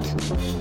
[0.00, 0.52] Rock.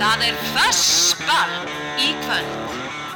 [0.00, 1.50] Það er Fössball
[2.00, 2.52] í kvöld.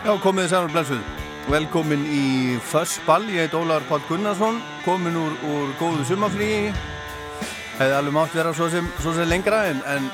[0.04, 1.04] Já, komið þið saman blessuð.
[1.48, 2.24] Velkomin í
[2.60, 3.24] Fössball.
[3.32, 6.74] Ég heit Ólar Pál Gunnarsson, komin úr, úr góðu sumaflígi.
[7.74, 10.10] Hefði alveg mátt vera svo sem, svo sem lengra en, en,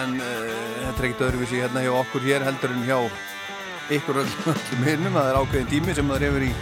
[0.00, 2.98] en uh, þetta er ekkert öðruvísi hérna hjá okkur hér heldur en hjá
[3.94, 5.18] ykkur öllum hinnum.
[5.18, 6.54] Það er ákveðin tími sem það er yfir í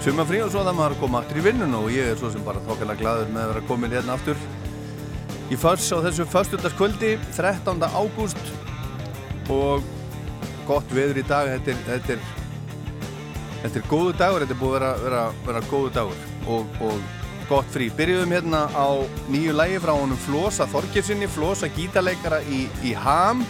[0.00, 2.44] sumafrí og svo það maður að koma aftur í vinnun og ég er svo sem
[2.44, 4.38] bara þokkarlega gladur með að vera komin hérna aftur
[5.50, 7.84] í Föss á þessu förstundaskvöldi 13.
[7.84, 8.52] ágúst
[9.52, 9.84] og
[10.68, 12.26] gott veður í dag þetta er, þetta er,
[13.64, 17.19] þetta er góðu dagur þetta er búið að vera, vera, vera góðu dagur og, og
[17.50, 17.88] gott frí.
[17.98, 18.86] Byrjuðum hérna á
[19.30, 23.42] nýju lægi frá honum Flosa Þorkirsinni, Flosa gítarleikara í, í Ham.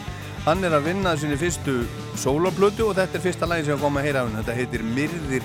[0.47, 1.83] Hann er að vinna sinni fyrstu
[2.17, 5.45] soloplötu og þetta er fyrsta lægi sem kom að heyra af hann þetta heitir Myrðir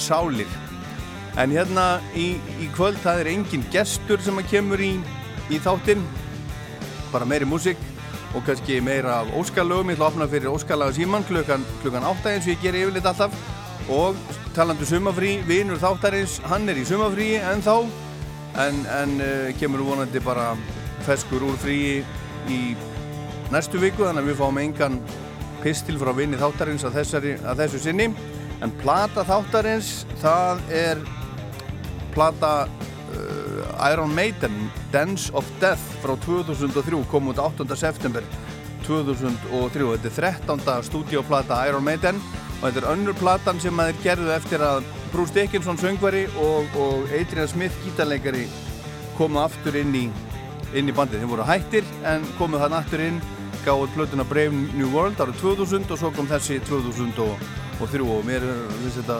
[0.00, 0.56] Sálir.
[1.40, 2.32] En hérna í,
[2.64, 4.94] í kvöld það er engin gestur sem að kemur í,
[5.52, 6.02] í þáttinn.
[7.12, 7.80] Bara meiri músík
[8.32, 12.32] og kannski meira af óskalögum ég ætla að opna fyrir óskalaga síman klukkan, klukkan 8
[12.32, 14.16] eins og ég ger yfirleitt alltaf og
[14.54, 17.74] talandu um sumafrí vinur þáttarins, hann er í sumafrí en þá
[18.60, 20.52] en, en uh, kemur vonandi bara
[21.06, 21.78] feskur úr frí
[22.50, 22.60] í
[23.50, 25.00] næstu viku þannig að við fáum engan
[25.62, 28.10] pistil frá vinni þáttarins að, þessari, að þessu sinni
[28.60, 31.02] en plata þáttarins það er
[32.14, 37.68] plata uh, Iron Maiden Dance of Death frá 2003 kom út 8.
[37.78, 38.26] september
[38.86, 40.86] 2003 þetta er 13.
[40.88, 42.20] stúdíoplata Iron Maiden
[42.60, 46.68] og þetta er önnur platan sem að þeir gerðu eftir að Bruce Dickinson söngvari og,
[46.78, 48.46] og Adrian Smith gítarleikari
[49.18, 50.06] komu aftur inn í,
[50.76, 51.22] inn í bandið.
[51.22, 53.20] Þeir voru hættir en komu þann aftur inn
[53.64, 58.44] gáði plötuna Brave New World árið 2000 og svo kom þessi 2003 og mér
[58.78, 59.18] finnst þetta,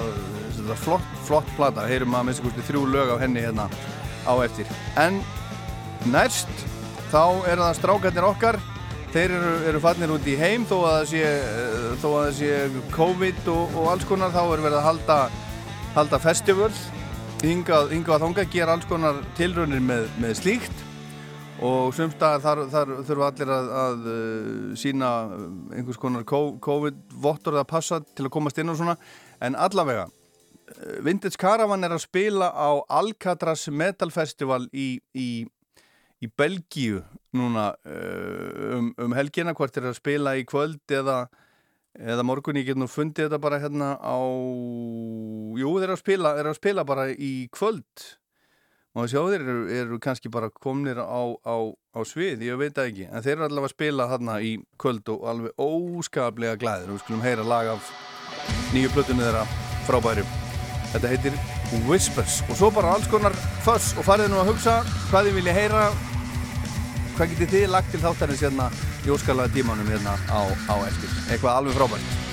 [0.57, 1.89] þetta flott, flott plata.
[1.89, 3.69] Heyrum að minnst þrjú lög af henni hérna
[4.25, 4.69] á eftir.
[5.01, 5.21] En
[6.09, 6.49] næst
[7.11, 8.61] þá er það strákarnir okkar
[9.15, 11.31] þeir eru, eru fannir út í heim þó að það sé,
[12.03, 12.51] þó að sé
[12.95, 15.17] COVID og, og alls konar þá er verið að halda,
[15.97, 16.71] halda festival
[17.43, 20.87] hingað, hingað þánga gera alls konar tilraunir með, með slíkt.
[21.61, 25.11] Og sumstaðar þar, þar þurfa allir að, að uh, sína
[25.77, 28.97] einhvers konar COVID-vottor að passa til að komast inn og svona.
[29.45, 30.07] En allavega
[31.05, 35.45] Vintage Caravan er að spila á Alcatraz Metal Festival í, í,
[36.23, 37.03] í Belgíu
[37.37, 41.25] núna um, um helgina hvort er að spila í kvöld eða,
[41.99, 44.19] eða morgun ég get nú fundið þetta bara hérna á
[45.61, 48.09] jú þeir eru að spila, er að spila bara í kvöld.
[48.99, 51.56] Og sjá þeir eru, eru kannski bara komnir á, á,
[51.94, 54.53] á svið, ég veit það ekki en þeir eru allavega að spila hérna í
[54.83, 57.93] kvöld og alveg óskaplega glæðir og við skulum heyra lag af
[58.75, 59.47] nýju plötunni þeirra
[59.87, 60.26] frábæri
[60.91, 61.37] Þetta heitir
[61.87, 64.81] Whispers og svo bara alls konar fuss og farið nú að hugsa
[65.12, 65.83] hvað þið vilja heyra
[67.20, 68.70] hvað getið þið lagt til þáttarins hérna
[69.05, 70.40] í óskalaða tímanum hérna á,
[70.72, 71.12] á eftir?
[71.28, 72.30] Eitthvað alveg frábært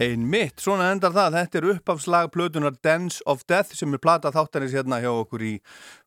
[0.00, 1.34] Einmitt, svona endar það.
[1.34, 5.50] Þetta er uppafslag plötunar Dance of Death sem er plata þáttanins hérna hjá okkur í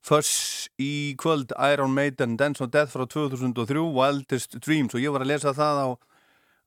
[0.02, 5.22] Fuss í kvöld Iron Maiden Dance of Death frá 2003 Wildest Dreams og ég var
[5.22, 5.88] að lesa það á,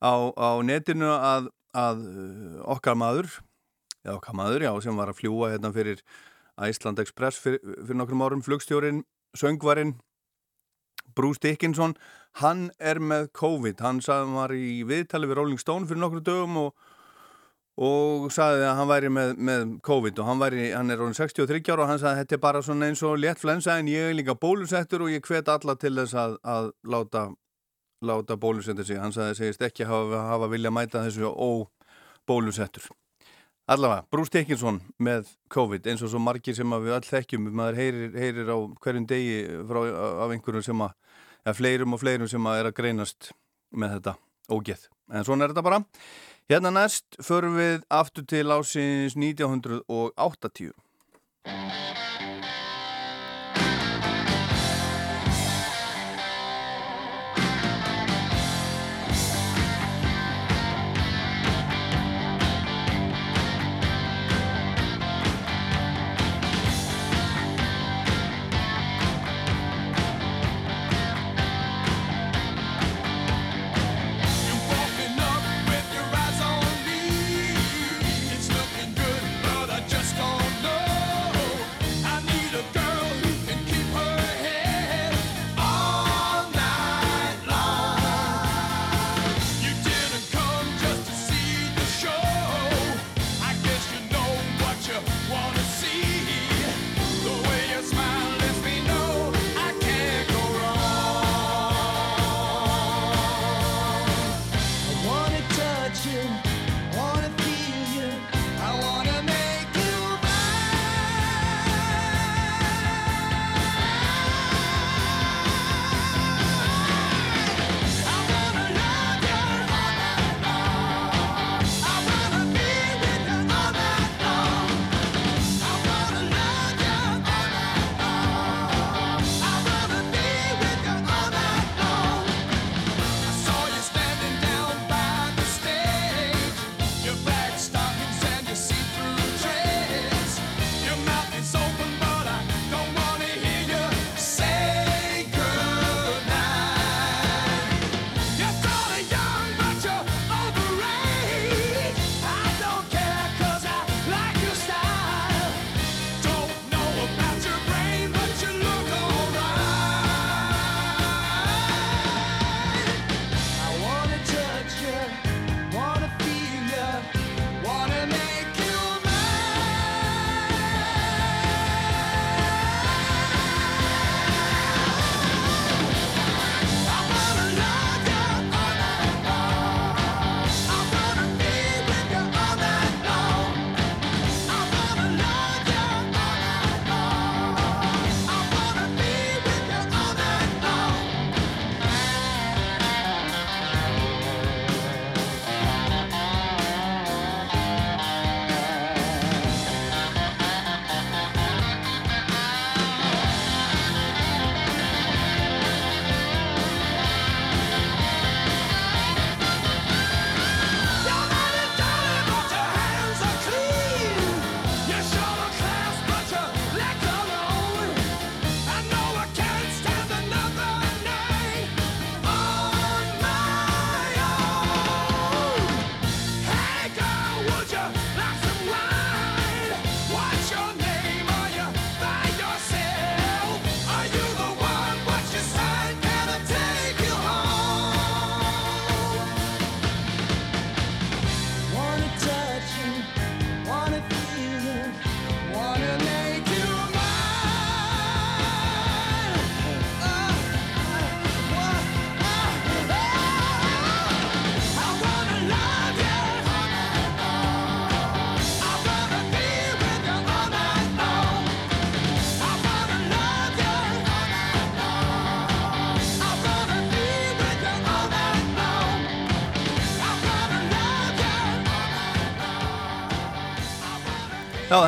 [0.07, 5.19] á, á netinu að, að uh, okkar maður já, okkar maður, já, sem var að
[5.25, 6.07] fljúa hérna fyrir
[6.63, 9.03] Iceland Express fyrir, fyrir nokkrum árum, flugstjórin,
[9.35, 9.97] söngvarinn
[11.19, 11.99] Bruce Dickinson
[12.39, 16.23] hann er með COVID hann sagði hann var í viðtali við Rolling Stone fyrir nokkru
[16.23, 16.86] dögum og
[17.77, 21.61] og sagði að hann væri með, með COVID og hann, væri, hann er orðin 63
[21.69, 24.11] ára og hann sagði að þetta er bara svona eins og létt flensa en ég
[24.11, 27.27] er líka bólusettur og ég hvet alla til þess að, að láta,
[28.01, 29.01] láta bólusettur sig.
[29.01, 32.89] Hann sagði að segist ekki hafa, hafa vilja mæta þessu óbólusettur.
[33.67, 38.13] Allavega, Bruce Dickinson með COVID eins og svo margir sem við all þekkjum, maður heyrir,
[38.15, 39.81] heyrir á hverjum degi frá,
[40.23, 40.95] af einhverjum sem að,
[41.43, 43.33] eða fleirum og fleirum sem að er að greinast
[43.75, 44.15] með þetta
[44.55, 44.87] ógeð.
[45.11, 45.83] En svona er þetta bara.
[46.47, 50.71] Hérna næst förum við aftur til ásins 1980.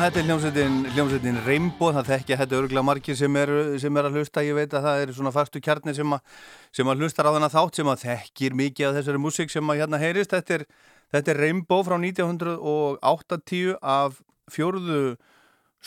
[0.09, 4.15] þetta er hljómsveitin, hljómsveitin Rainbow, það þekkja þetta örgulega margir sem er, sem er að
[4.17, 6.15] hlusta, ég veit að það er svona fastu kjarnir sem,
[6.73, 9.83] sem að hlustar á þennan þátt sem að þekkir mikið af þessari músík sem að
[9.83, 10.65] hérna heyrist, þetta er,
[11.13, 14.17] þetta er Rainbow frá 1980 af
[14.49, 15.03] fjóruðu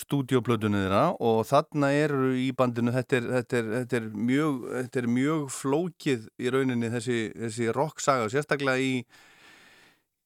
[0.05, 5.45] stúdioplötunni þeirra og þarna eru í bandinu, þetta er, þetta er, þetta mjög, þetta mjög
[5.57, 8.95] flókið í rauninni þessi, þessi rocksaga, sérstaklega í,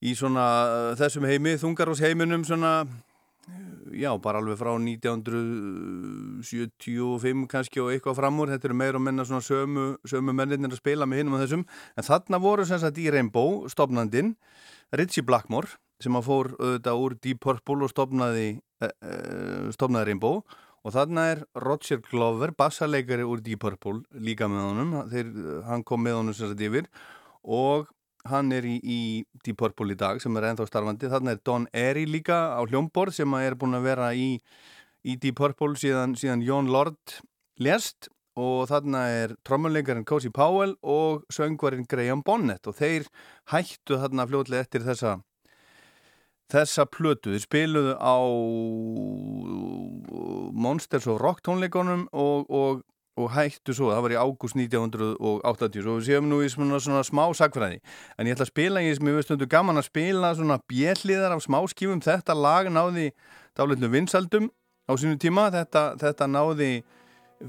[0.05, 0.47] í svona
[1.01, 2.83] þessum heimi, þungarós heiminum svona
[3.97, 9.23] já, bara alveg frá 1975 kannski og eitthvað fram úr, þetta eru meir og menna
[9.29, 11.65] svona sömu, sömu menninir að spila með hinnum og þessum,
[11.97, 14.31] en þarna voru sem sagt í Rainbow stopnandinn
[14.97, 15.71] Ritchie Blackmore
[16.03, 18.49] sem að fór auðvitað úr Deep Purple og stopnaði,
[18.85, 20.37] uh, stopnaði Rainbow.
[20.87, 25.27] Og þarna er Roger Glover, bassarleikari úr Deep Purple líka með honum, Þeir,
[25.67, 26.87] hann kom með honum sem sagt yfir.
[27.43, 27.89] Og
[28.31, 29.01] hann er í, í
[29.45, 33.13] Deep Purple í dag sem er ennþá starfandi, þarna er Don Airy líka á hljómbor
[33.15, 34.37] sem er búin að vera í,
[35.07, 37.19] í Deep Purple síðan, síðan Jón Lord
[37.63, 42.67] lest og þarna er trommuleikarinn Cozy Powell og söngvarinn Graham Bonnet.
[42.69, 43.09] Og þeir
[43.53, 45.17] hættu þarna fljóðlega eftir þessa
[46.53, 48.17] þessa plötu, þeir spiluðu á
[50.57, 52.85] Monsters of Rock tónleikonum og, og
[53.17, 57.05] og hættu svo, það var í ágúst 1980 og við séum nú í svona, svona
[57.07, 57.79] smá sagfræði,
[58.17, 61.33] en ég ætla að spila ég sem ég veist stundu gaman að spila svona bjelliðar
[61.37, 63.07] af smáskífum, þetta lag náði
[63.57, 64.47] dálitlu vinsaldum
[64.87, 66.71] á sínu tíma, þetta, þetta náði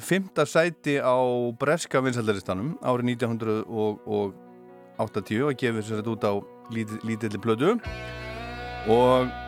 [0.03, 1.15] fymta sæti á
[1.59, 6.33] breska vinsaldaristanum árið 1980 og gefið sér þetta út á
[6.71, 7.69] lítilli plödu
[8.91, 9.46] og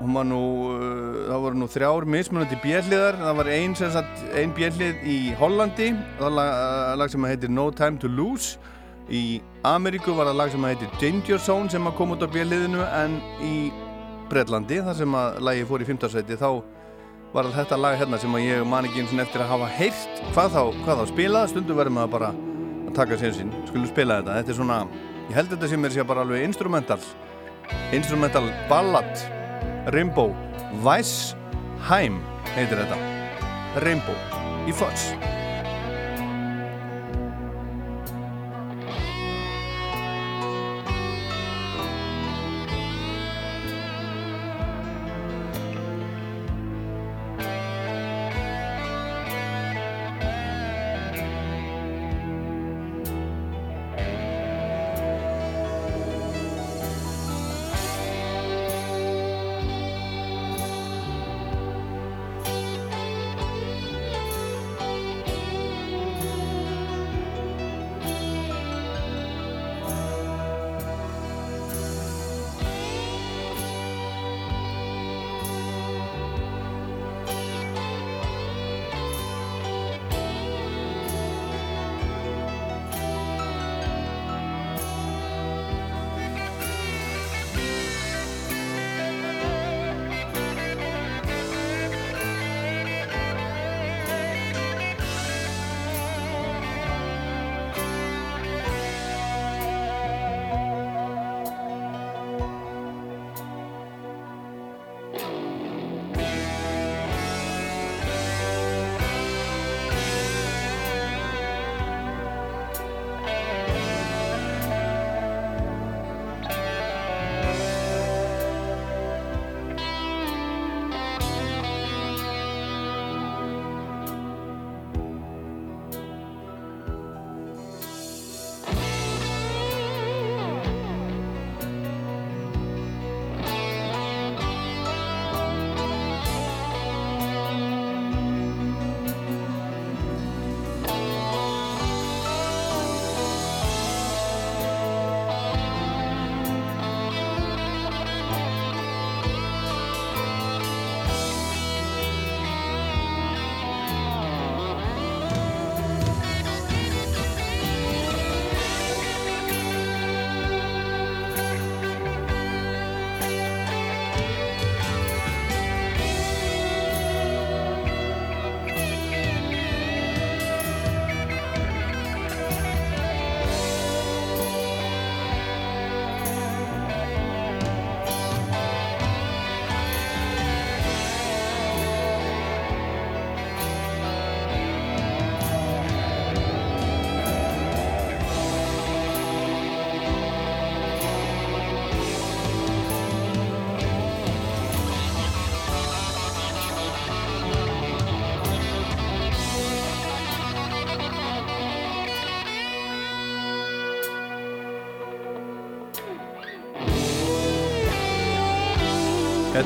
[0.00, 0.40] hún var nú,
[0.74, 3.76] uh, það voru nú þrjár mismunandi bjelliðar, það var einn
[4.36, 8.58] ein bjellið í Hollandi það lag, uh, lag sem heitir No Time to Lose.
[9.06, 13.20] Í Ameríku var það lag sem heitir Danger Zone sem kom út á bjelliðinu en
[13.40, 13.54] í
[14.26, 16.10] Breitlandi þar sem að lagi fór í 15.
[16.16, 16.48] seti þá
[17.36, 20.20] var þetta lag hérna sem að ég man ekki eins og eftir að hafa heyrt
[20.34, 23.86] hvað þá, hvað þá spilað, stundu verðum við að bara að taka sér sín, skulum
[23.90, 24.40] spila þetta.
[24.40, 24.80] Þetta er svona,
[25.28, 27.00] ég held þetta sem er sér bara alveg instrumental
[27.94, 29.35] instrumental ballad
[29.94, 30.34] Rainbow
[30.82, 32.18] Weissheim
[32.56, 32.98] heitir þetta.
[33.84, 34.16] Rainbow
[34.66, 35.12] í Foss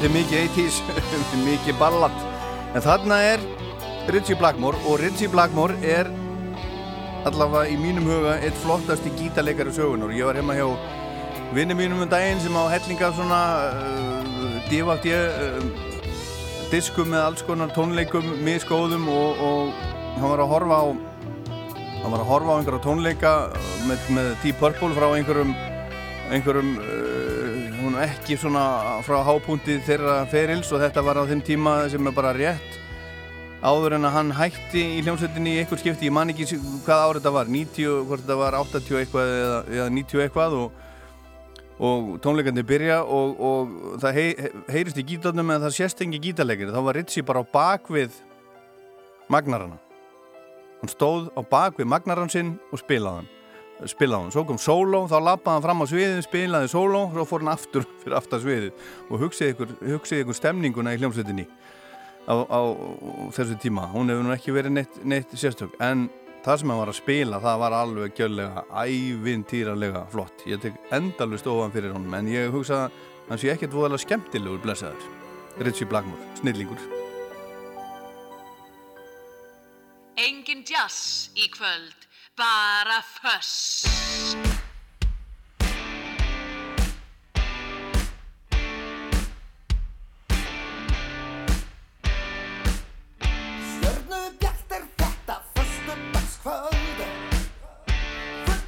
[0.00, 0.76] Þetta er mikið 80s,
[1.44, 2.14] mikið ballad.
[2.72, 3.42] En þarna er
[4.08, 6.08] Ritchie Blackmore og Ritchie Blackmore er
[7.28, 10.14] allavega í mínum huga eitt flottasti gítarleikari sögunar.
[10.16, 10.70] Ég var heima hjá
[11.52, 13.42] vinni mínum um daginn sem á hellinga svona
[13.76, 15.68] uh, divakt ég uh,
[16.72, 19.86] diskum með alls konar tónleikum miskóðum og, og
[20.16, 20.86] hann var að horfa á
[22.00, 23.34] hann var að horfa á einhverja tónleika
[23.84, 25.52] með, með Deep Purple frá einhverjum
[26.32, 27.19] einhverjum uh,
[27.90, 32.14] hún ekki svona frá hápunkti þeirra ferils og þetta var á þeim tíma sem er
[32.14, 32.76] bara rétt
[33.66, 36.46] áður en að hann hætti í hljómsveitinni í einhver skipti, ég man ekki
[36.86, 40.78] hvað árið þetta var 90, hvort þetta var 80 eitthvað eða, eða 90 eitthvað og,
[41.88, 43.74] og tónleikandi byrja og, og
[44.04, 44.28] það hei,
[44.70, 46.72] heyrist í gítarnum en það sést engi gítarleikir.
[46.72, 48.22] Þá var Ritchie bara á bakvið
[49.32, 49.76] magnarana.
[50.80, 53.36] Hann stóð á bakvið magnaran sinn og spilaði hann
[53.88, 57.44] spilaði hann, svo kom solo, þá lappaði hann fram á sviðið spilaði solo, svo fór
[57.44, 61.46] hann aftur fyrir aftar sviðið og hugsiði ykkur, hugsiði ykkur stemninguna í hljómsveitinni
[62.28, 62.60] á, á
[63.36, 63.88] þessu tíma.
[63.94, 66.08] Hún hefur nú ekki verið neitt, neitt sérstök en
[66.44, 70.44] það sem hann var að spila það var alveg gjörlega ævintýralega flott.
[70.48, 74.62] Ég tek endalust ofan fyrir honum en ég hugsa að hann sé ekkert voðalega skemmtilegur
[74.64, 75.10] blessaður.
[75.60, 76.80] Ritchie Blackmore, snillingur.
[80.20, 81.99] Engin jazz í kvöld,
[82.40, 83.84] bara föss.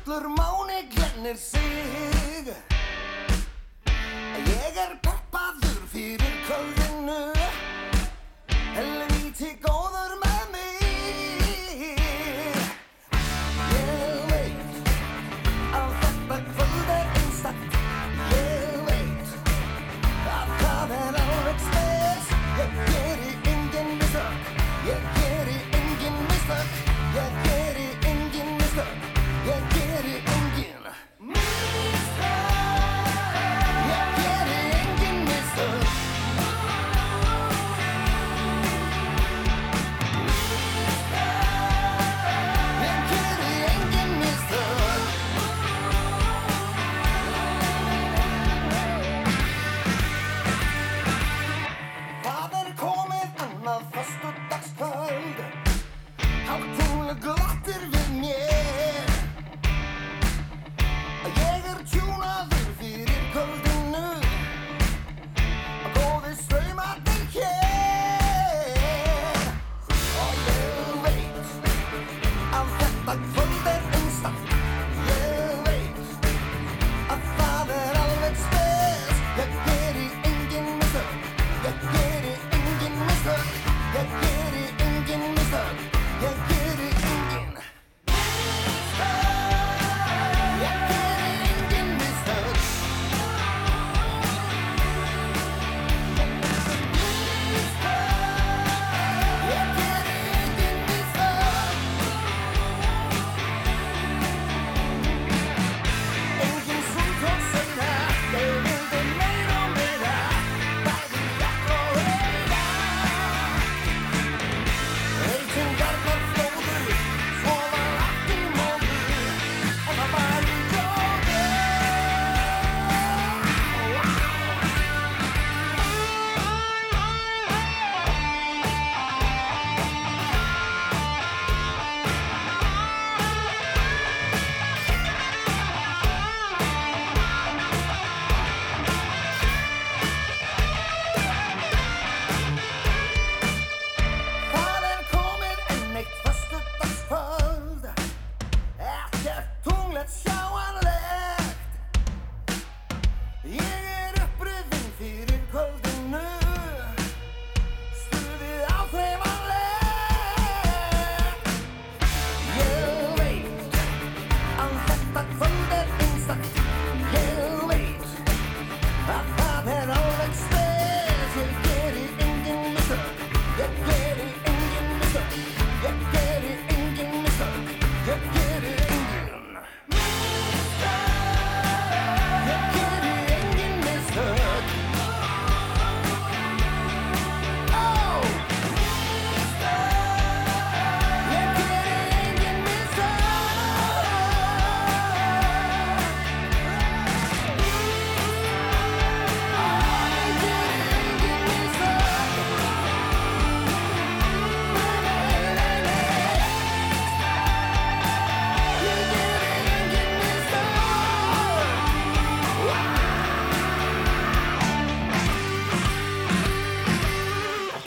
[0.04, 2.54] Fullur máni glennir sig.
[4.46, 6.81] Ég er peppaður fyrir kvöldinu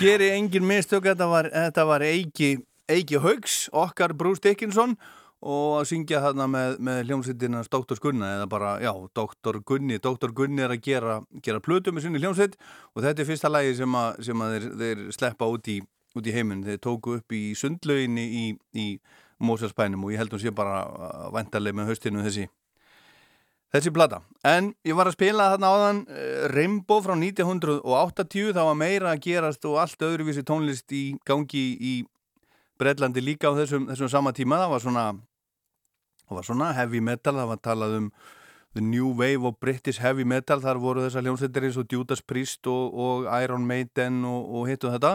[0.05, 2.49] geri engin mistök þetta var, þetta var Eiki,
[2.91, 4.93] Eiki Haugs okkar Bruce Dickinson
[5.45, 7.97] og að syngja þarna með, með hljómsveitinans Dr.
[8.01, 9.59] Gunna eða bara, já, Dr.
[9.65, 10.33] Gunni Dr.
[10.37, 12.57] Gunni er að gera, gera plötu með sinni hljómsveit
[12.93, 15.79] og þetta er fyrsta lægi sem, að, sem að þeir, þeir sleppa út í,
[16.15, 18.45] út í heiminn, þeir tóku upp í sundlauginni í,
[18.77, 18.87] í
[19.45, 20.77] Mósalspænum og ég held að hún sé bara
[21.33, 22.45] vantarlega með haustinu þessi
[23.73, 24.21] þessi plata.
[24.45, 29.23] En ég var að spila þarna áðan uh, Rainbow frá 1980, það var meira að
[29.25, 31.95] gerast og allt öðruvísi tónlist í gangi í
[32.80, 35.06] Breitlandi líka á þessum, þessum sama tíma, það var svona
[36.30, 38.10] var svona heavy metal, það var talað um
[38.75, 42.67] The New Wave of British Heavy Metal, þar voru þessar hljómsveitir eins og Judas Priest
[42.67, 45.13] og, og Iron Maiden og, og hitt og þetta.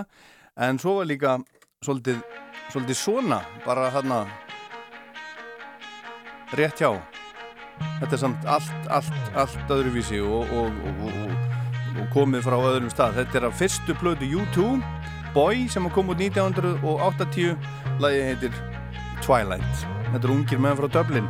[0.64, 1.36] En svo var líka
[1.84, 2.22] svolítið,
[2.72, 4.22] svolítið svona bara hérna
[6.56, 7.19] rétt hjá
[8.00, 13.20] þetta er samt allt, allt, allt öðruvísi og, og komið frá öðrum stað.
[13.20, 14.66] Þetta er að fyrstu blödu U2
[15.34, 17.54] Boy sem kom út 1980
[18.02, 18.56] lagi heitir
[19.22, 19.84] Twilight.
[20.10, 21.28] Þetta er ungir menn frá Dublin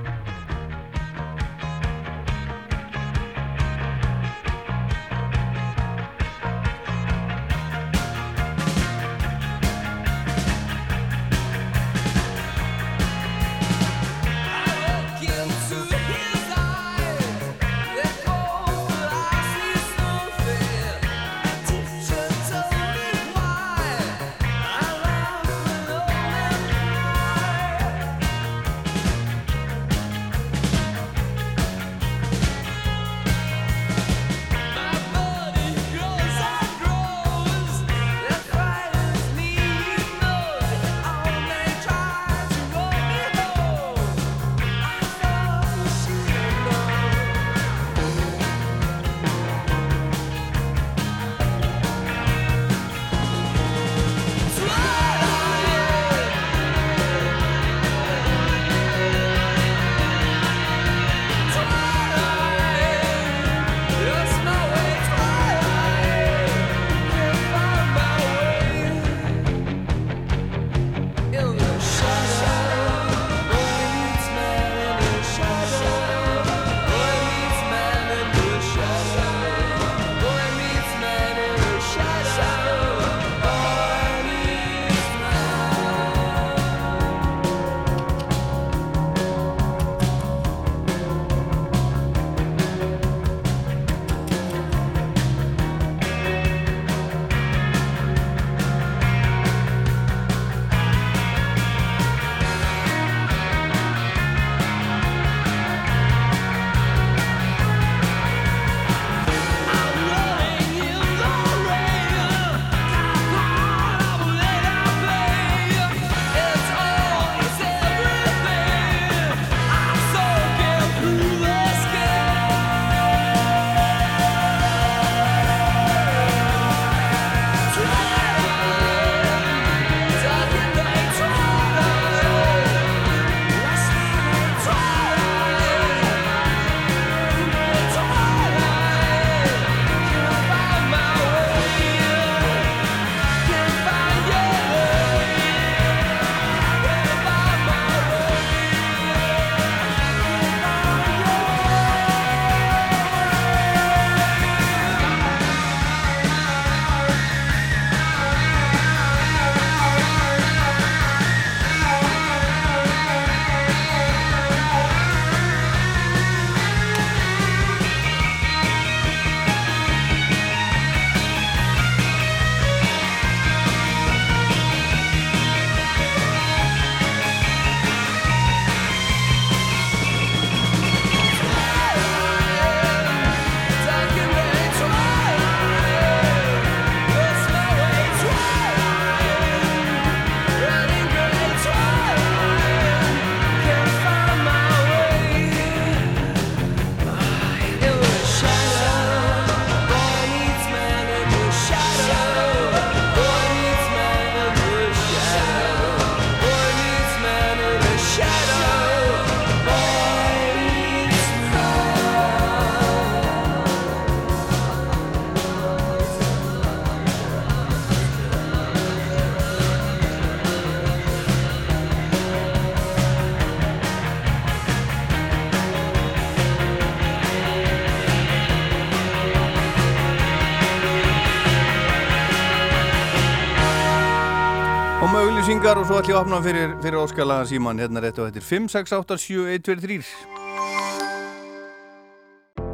[235.61, 238.26] koma auglýsingar og svo ætlum ég að opna fyrir, fyrir óskalagan síman hérna rétt og
[238.30, 240.00] þetta er 5, 6, 8, 7, 1, 2, 3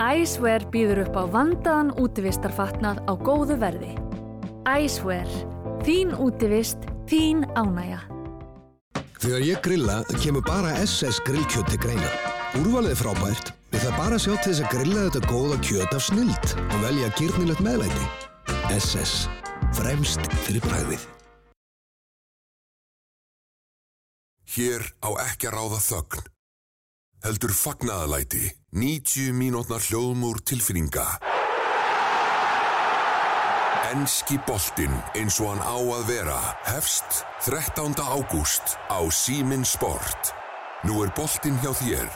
[0.07, 3.97] Æsver býður upp á vandaðan útivistarfatnað á góðu verði.
[4.71, 5.27] Æsver.
[5.83, 6.79] Þín útivist,
[7.11, 8.01] þín ánægja.
[9.19, 12.11] Þegar ég grilla kemur bara SS grillkjöt til greina.
[12.61, 16.03] Úrvalið er frábært, við það bara sjá til þess að grilla þetta góða kjöt af
[16.07, 18.07] snild og velja gyrnilegt meðlæti.
[18.79, 19.27] SS.
[19.75, 21.16] Fremst fyrir bræðið.
[24.47, 26.27] Hér á ekki að ráða þögn.
[27.27, 31.07] Heldur fagnaðalæti, 90 mínútnar hljóðmúr tilfinninga.
[33.91, 37.99] Enski boltinn eins og hann á að vera hefst 13.
[37.99, 40.33] ágúst á Símin Sport.
[40.87, 42.11] Nú er boltinn hjá þér.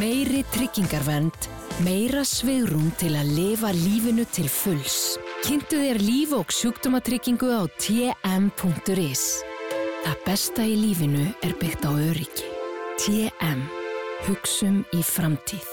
[0.00, 1.48] Meiri tryggingarvernd,
[1.84, 5.18] meira svegrum til að lifa lífinu til fulls.
[5.40, 9.22] Kynntu þér líf og sjúkdómatryggingu á tm.is.
[10.04, 12.44] Það besta í lífinu er byggt á öryggi.
[13.00, 13.62] TM.
[14.26, 15.64] Hugsum í framtíð.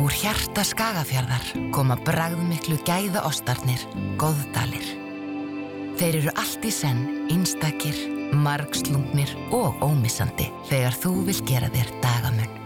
[0.00, 3.86] Úr hjarta skagafjarðar koma bragðmiklu gæða ostarnir,
[4.18, 4.90] góðdalir.
[6.00, 7.94] Þeir eru allt í senn, einstakir,
[8.34, 12.58] margslungnir og ómissandi þegar þú vil gera þér dagamun.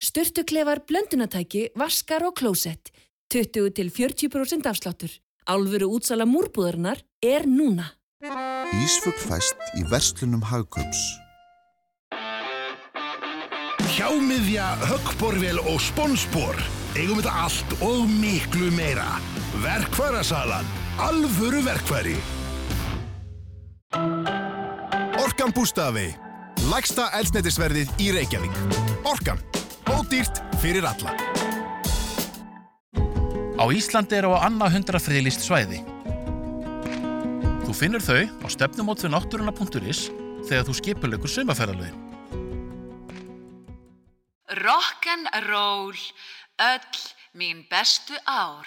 [0.00, 2.94] Sturtuklefar blöndunatæki, vaskar og klósett.
[3.30, 5.12] 20 til 40% afsláttur.
[5.48, 7.94] Álfuru útsala múrbúðarinnar er núna.
[8.84, 11.00] Ísfugl fæst í verslunum hagköps.
[13.90, 16.58] Hjámiðja, höggborvél og spónspor.
[16.98, 19.08] Eigum þetta allt og miklu meira.
[19.64, 20.68] Verkværasalan.
[21.00, 22.16] Alvöru verkværi.
[25.20, 26.10] Orkan bústafi.
[26.70, 28.60] Lægsta elsneitisverðið í Reykjavík.
[29.08, 29.40] Orkan.
[29.90, 31.16] Ódýrt fyrir alla.
[33.60, 35.82] Á Íslandi eru á annað hundra friðlýst svæði.
[37.66, 40.06] Þú finnur þau á stefnumót við náttúruna.is
[40.48, 41.98] þegar þú skipulegur sumaferðalögin.
[44.64, 46.00] Rock'n'roll,
[46.72, 47.04] öll
[47.36, 48.64] mín bestu ár.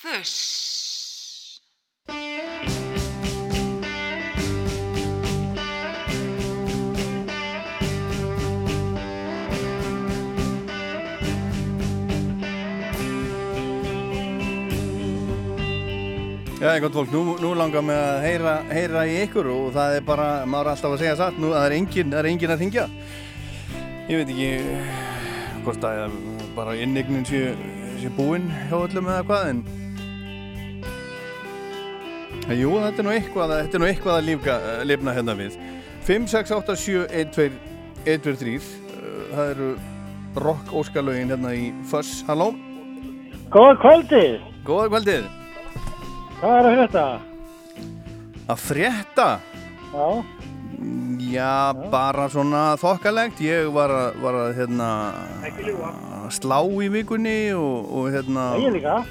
[0.00, 0.38] Þuss.
[16.60, 20.02] Já, gott fólk, nú, nú langar mig að heyra, heyra í ykkur og það er
[20.04, 22.60] bara, maður er alltaf að segja satt, nú það er enginn, það er enginn að
[22.60, 22.84] þingja.
[24.10, 24.50] Ég veit ekki
[25.64, 26.18] hvort að ég,
[26.58, 27.40] bara innignin sé,
[28.02, 29.64] sé búinn hjá öllum eða hvað, en
[32.44, 34.60] en jú, þetta er nú eitthvað, þetta er nú eitthvað að lífga,
[34.92, 35.58] lifna hérna við.
[36.12, 37.50] 5, 6, 8, 7, 1, 2,
[38.04, 38.60] 1, 2, 3,
[39.32, 39.72] það eru
[40.44, 42.52] rock óskalögin hérna í Fuss, halló?
[43.48, 44.42] Góða kvöldið!
[44.68, 45.39] Góða kvöldið!
[46.40, 47.00] Hvað er að frétta?
[48.48, 49.26] Að frétta?
[49.92, 50.06] Já.
[51.30, 53.42] Já, bara svona þokkalegt.
[53.44, 54.86] Ég var að, var að hérna,
[56.32, 58.46] slá í vikunni og, og hérna...
[58.62, 59.02] Ég líka.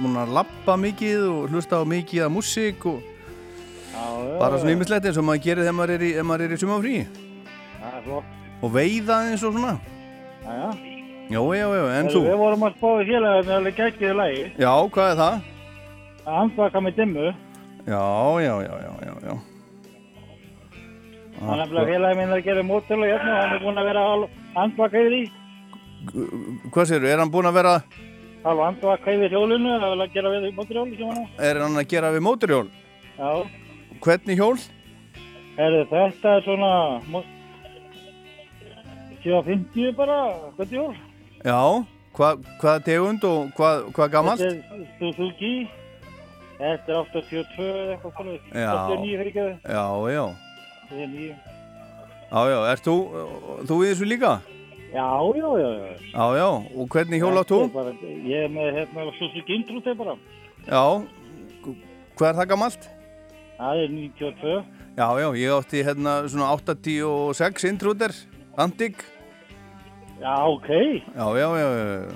[0.00, 2.98] Búin að lappa mikið og hlusta á mikið af músík og
[3.92, 4.76] Já, já, bara svona já.
[4.80, 6.96] ýmislegt eins og maður gerir þegar maður er í, er í sumafrí.
[7.78, 8.34] Það er flott.
[8.62, 9.76] Og veiða eins og svona.
[10.42, 10.68] Já, já.
[11.32, 12.26] Já, já, já, en þú?
[12.26, 14.44] Við vorum að spá í félaginu alveg gætkiði lagi.
[14.58, 15.51] Já, hvað er það?
[16.22, 17.32] Að andvaka með dimmu.
[17.86, 18.02] Já,
[18.46, 19.34] já, já, já, já, já.
[21.32, 23.88] Það er nefnilega félagi minn að gera mótel og hérna og hann er búinn að
[23.90, 24.24] vera að
[24.62, 25.22] andvaka yfir því.
[26.74, 27.74] Hvað séru, er hann búinn að vera,
[28.42, 31.14] Alveg andvaka yfir hjólinu að vilja gera við á.
[31.38, 32.68] er hann að gera við móturhjól?
[33.18, 33.30] Já.
[34.02, 34.56] Hvernig hjól?
[35.56, 36.72] Herðu, þetta er svona...
[37.06, 37.28] mó-
[39.22, 40.16] 750 bara,
[40.56, 40.96] hvernig hjól?
[41.46, 41.60] Já,
[42.18, 44.42] hva, hvað tegund og hvað, hvað gamalt?
[44.42, 45.52] Þetta er Suzuki.
[46.62, 48.28] Þetta er 82 eða eitthvað.
[48.54, 48.72] Já.
[48.86, 49.46] 89 fyrir ekki.
[49.66, 49.84] Já,
[50.14, 50.24] já,
[50.92, 51.34] er nýju.
[52.32, 52.96] já, já, ert þú,
[53.66, 54.32] þú í þessu líka?
[54.92, 55.06] Já,
[55.40, 55.90] já, já, já.
[56.12, 57.60] Já, já, og hvernig hjól átt þú?
[57.72, 57.94] Bara-
[58.28, 60.14] Ég er með hérna Suzuki Intruter bara.
[60.68, 60.82] Já,
[62.16, 62.88] hvað er það gamalt?
[63.58, 64.64] Það er 92.
[64.96, 68.12] Já, já, ég átti hérna svona 86 intruder,
[68.58, 69.02] antik.
[70.20, 70.68] Já, ok.
[71.16, 72.12] Já, já, já, já.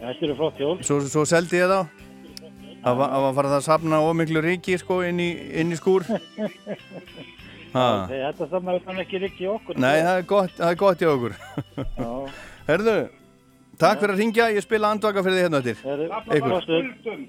[0.00, 0.78] Þetta eru flott hjól.
[0.84, 1.66] Svo, svo seldi ég.
[1.66, 1.88] Það var,
[2.84, 6.06] það var farið að safna ómiklu ríki sko inn í, inn í skúr.
[7.70, 9.78] Þetta þannig ekki rikki í okkur.
[9.78, 11.34] Nei, það er gott, það er gott hjá okkur.
[12.70, 12.94] Herðu,
[13.78, 15.76] takk fyrir að ringja, ég spila andvaka fyrir því hérna eftir.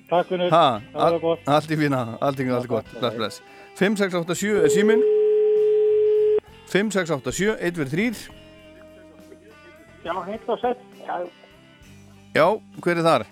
[0.10, 0.48] Takk fyrir.
[0.50, 1.44] Ha, Það all, var gott.
[1.58, 3.42] allt í fína, allt í allt gott, bless, bless.
[3.82, 5.04] 5, 6, 8, 7 er síminn.
[6.72, 8.24] 5, 6, 8, 7, 1 verið 3.
[10.02, 10.82] Já, heitt og sett.
[12.34, 12.48] Já,
[12.82, 13.28] hver er þar?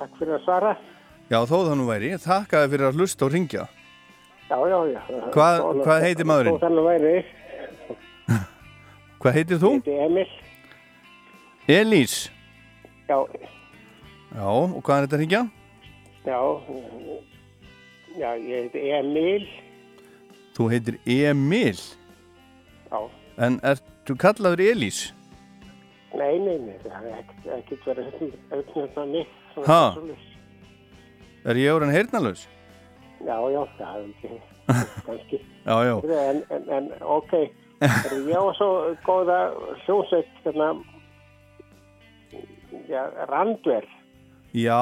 [0.00, 0.70] takk fyrir að svara.
[1.30, 2.10] Já, þó það nú væri.
[2.18, 3.66] Þakkaði fyrir að hlusta og ringja.
[4.50, 5.00] Já, já, já.
[5.34, 6.56] Hvað- hvað heitir maðurinn?
[6.58, 7.24] Þó þannig væri,
[9.20, 9.70] Hvað heitir þú?
[9.76, 10.28] heiti Emil.
[11.68, 12.14] Elís.
[13.08, 13.18] Já,
[14.34, 15.42] Já, og hvað er þetta að ringja?
[16.24, 16.38] já,
[18.18, 19.46] já, ég heiti Emil.
[20.56, 21.76] Þú heitir Emil.
[22.90, 23.00] Já.
[23.38, 25.12] En ertu kallaður Elís?
[26.14, 27.22] Nei, nei, nei, það er
[27.58, 28.04] ekkert, verið
[28.50, 29.26] auðvitað
[29.66, 29.94] Ha?
[29.94, 30.29] svoleiðis.
[31.48, 32.44] Er ég orðin heyrnalaus?
[33.24, 34.40] Já, já, það er ekki,
[35.06, 35.40] kannski.
[35.70, 35.94] Já, já.
[36.30, 37.32] En, en, en ok,
[37.84, 38.68] ég var svo
[39.04, 39.38] góða
[39.84, 40.70] hljómsveit, hérna,
[42.88, 43.84] já, Randver.
[44.56, 44.80] Já,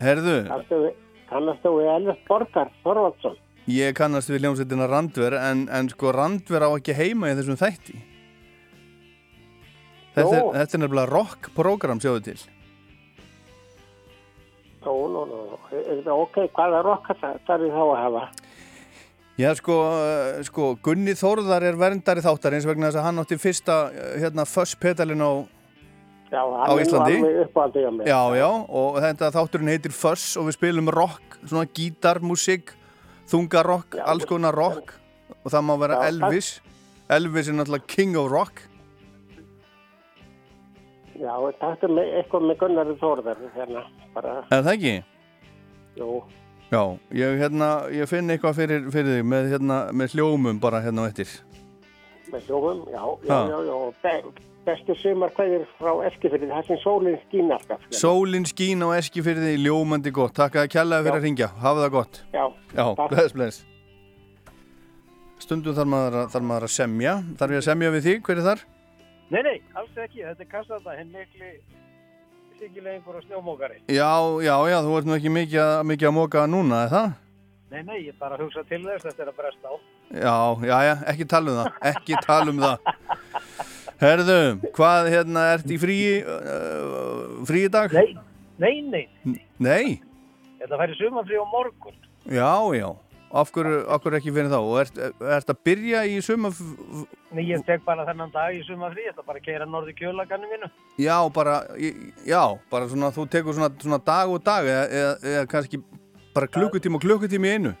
[0.00, 0.36] herðu,
[0.70, 0.92] við,
[1.28, 3.34] kannastu við Elvis Borgar Þorvaldsson?
[3.70, 7.98] ég kannast við hljómsveitina Randver en, en sko Randver á ekki heima í þessum þætti.
[10.14, 12.40] Þetta er, þetta er nefnilega rock-program, sjáðu til.
[14.80, 15.38] Nú, nú, nú,
[15.76, 18.22] er það ok, hvaða rokka þarf ég þá að hafa?
[19.40, 23.38] Já, sko, uh, sko, Gunni Þórðar er verndari þáttar eins vegna þess að hann átti
[23.40, 25.32] fyrsta, uh, hérna, fuss-pedalin á,
[26.30, 27.16] Já, á er Íslandi.
[28.06, 32.70] Já, já, og þetta þátturinn heitir Fuss og við spilum rock, svona gítarmusik,
[33.30, 34.94] þungarrock, alls konar rock
[35.40, 36.60] og það má vera Elvis.
[37.10, 38.62] Elvis er náttúrulega king of rock.
[41.20, 43.82] Já, þetta er með, eitthvað með Gunnar Þórðar, hérna,
[44.14, 44.92] bara, Er það ekki?
[46.00, 46.10] jú,
[46.70, 46.82] Já,
[47.18, 51.08] ég, hérna, ég finn eitthvað fyrir, fyrir þig með, hérna, með hljómum bara hérna á
[51.10, 51.32] eftir.
[52.30, 54.12] með hljóðum, já, já, já, já, be,
[54.68, 57.80] bestu sumar hverjir frá Eskifyrði, það sem sólinn skín alltaf.
[57.82, 57.98] hérna.
[58.00, 60.32] Sólin skín á eski fyrir þig, ljómandi gott.
[60.38, 61.48] Takk að kjallaði fyrir að ringja.
[61.58, 62.22] Hafa það gott.
[62.32, 62.44] Já,
[62.76, 63.64] Já, bless, bless.
[65.40, 67.14] Stundum þarf maður, að, þarf maður að semja.
[67.40, 68.22] Þarf ég að semja við þig?
[68.28, 68.62] Hver er þar?
[69.30, 70.24] Nei, nei, alls ekki.
[70.26, 71.50] Þetta er kassata, hinn mikli
[72.60, 73.78] sigilegingur og snjómókari.
[73.88, 74.10] Já,
[74.44, 77.12] já, já, þú ert nú ekki mikið, að- mikið að móka núna, er það?
[77.70, 79.74] Nei, nei, ég bara hugsa til þess, þetta er að bresta á.
[80.10, 80.34] Já,
[80.66, 82.78] já, já, ekki tala um það, ekki tala um það.
[84.00, 84.38] Herðu,
[84.74, 87.92] hvað hérna, ert í frí, uh, frí í dag?
[87.94, 88.16] Nei,
[88.58, 90.00] nei, nei, Nei?
[90.60, 91.94] þetta færi sumanfrí á morgun.
[92.26, 92.88] Já, já,
[93.32, 94.58] af hverju, af hverju ekki fyrir þá?
[94.60, 94.98] Og ert,
[95.38, 97.06] ert að byrja í suma, Nei,
[97.38, 100.70] ég tek bara þennan dag í sumanfrí, þetta bara að keira norði kjölagannu mínu.
[100.98, 101.62] já, bara,
[102.26, 105.82] já, bara svona, þú tekur svona, svona dag og dag, eða, eða, eða kannski
[106.34, 107.74] bara klukkutíma og klukkutíma í einu.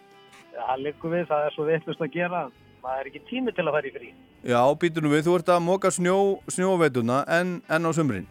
[0.54, 2.42] Það liggur við, það er svo vittlust að gera.
[2.80, 4.10] Það er ekki tími til að fara í frí.
[4.46, 8.28] Já, býtur nú við, þú ert að móka snjó, snjóveituna en, en á sumrin.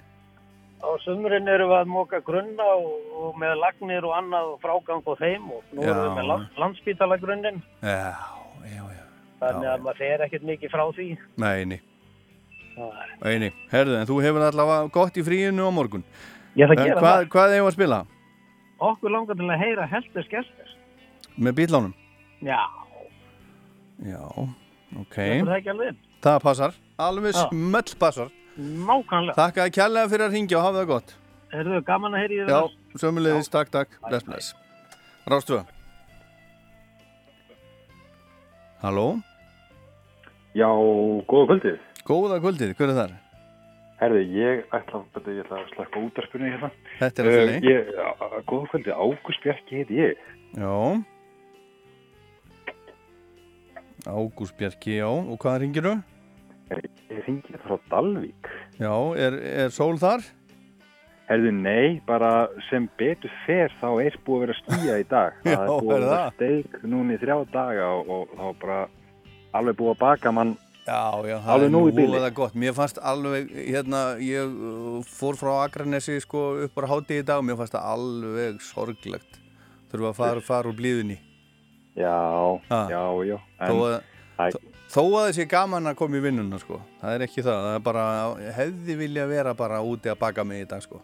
[0.80, 5.04] Á sumrin erum við að móka grunna og, og með lagnir og annað og frágang
[5.04, 6.16] á þeim og nú erum við Já.
[6.18, 7.62] með land, landspítalagrunnin.
[7.84, 8.16] Já,
[9.40, 11.08] Þannig að maður fer ekkert mikið frá því.
[11.38, 11.80] nei, nei,
[12.76, 13.52] Það er- nei, nei.
[13.72, 16.04] Herðu, en þú hefur allavega gott í fríinu á morgun.
[16.56, 17.30] Ég ætla að En gera það.
[17.30, 18.00] Hvað hefur að spila?
[18.80, 20.70] Okkur langar til að heyra heldur skelltir.
[21.40, 21.94] Með bílánum?
[22.42, 22.60] Já,
[24.00, 24.24] Já,
[25.00, 25.16] ok.
[25.16, 25.96] það.
[26.22, 28.30] Það passar, alveg smöll passar.
[28.60, 29.36] Nákvæmlega.
[29.36, 31.16] Þakka að kjærlega fyrir að ringja og hafa það gott.
[31.54, 32.50] Erðu gaman að heyra í þér?
[32.50, 34.54] Já, sömulegis, takk, takk, bless, bless.
[35.28, 35.64] Rástu
[38.82, 39.20] Halló?
[40.58, 40.70] Já,
[41.30, 41.80] góða kvöldið.
[42.10, 43.12] Góða kvöldið, hver er þar?
[44.00, 46.70] Herði, ég ætla, ég ætla að slaka útarspunni hérna.
[47.02, 47.74] Þetta er allt í lagi.
[47.74, 50.18] ég- á- á- Góða kvöldið, Ágúst Bjarki heiti ég.
[50.56, 51.04] Já.
[54.08, 55.08] Ágúst Bjarki, já.
[55.10, 55.96] Og hvað ringir þú?
[57.10, 58.50] Ég ringi frá Dalvík.
[58.80, 59.34] Já, er,
[59.66, 60.24] er sól þar?
[61.30, 65.34] Herði, nei, bara sem betur fer þá er búið að vera skýja í dag.
[65.46, 66.32] Já, það er búið að vera það?
[66.40, 68.80] steik núna í þrjá daga og, og þá bara
[69.56, 70.58] alveg búið að baka mann
[70.90, 72.56] Já, já, það er nú það gott.
[72.58, 77.42] Mér fannst alveg, hérna, ég uh, fór frá Akranesi sko upp á hátíð í dag
[77.42, 79.38] og mér fannst það alveg sorglegt.
[79.92, 81.20] Þurfa að fara, fara úr blíðunni.
[82.00, 82.16] Já,
[82.72, 82.82] Ha.
[82.90, 83.38] já, já.
[83.60, 83.96] En, Þó að,
[84.40, 84.60] þó,
[84.96, 86.82] þó að sé gaman að koma í vinnuna sko.
[87.04, 87.62] Það er ekki það.
[87.68, 88.06] Það er bara,
[88.58, 91.04] hefði vilja vera bara úti að baka mig í dag sko.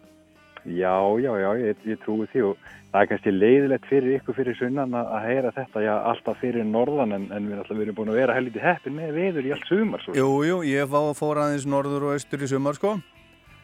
[0.66, 2.62] Já, já, já, ég, ég trúi því og
[2.92, 6.64] það er kannski leiðilegt fyrir ykkur fyrir sunnan að, að heyra þetta, já, alltaf fyrir
[6.66, 9.68] norðan en, en við alltaf verðum búin að vera helviti heppin með veður í allt
[9.70, 10.02] sumar.
[10.04, 10.16] Svo.
[10.16, 12.96] Jú, jú, ég fá, fór aðeins norður og austur í sumar sko.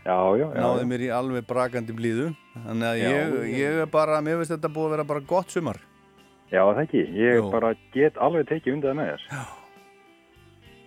[0.03, 0.59] Já, já, já.
[0.59, 2.29] Náði mér í alveg brakandi blíðu.
[2.67, 5.55] Þannig að Já, ég, ég er bara, mér finnst þetta búið að vera bara gott
[5.55, 5.79] sumar.
[6.53, 7.03] Já, það ekki.
[7.17, 7.51] Ég Jú.
[7.55, 9.29] bara get alveg tekið undan með þess.
[9.31, 9.43] Já.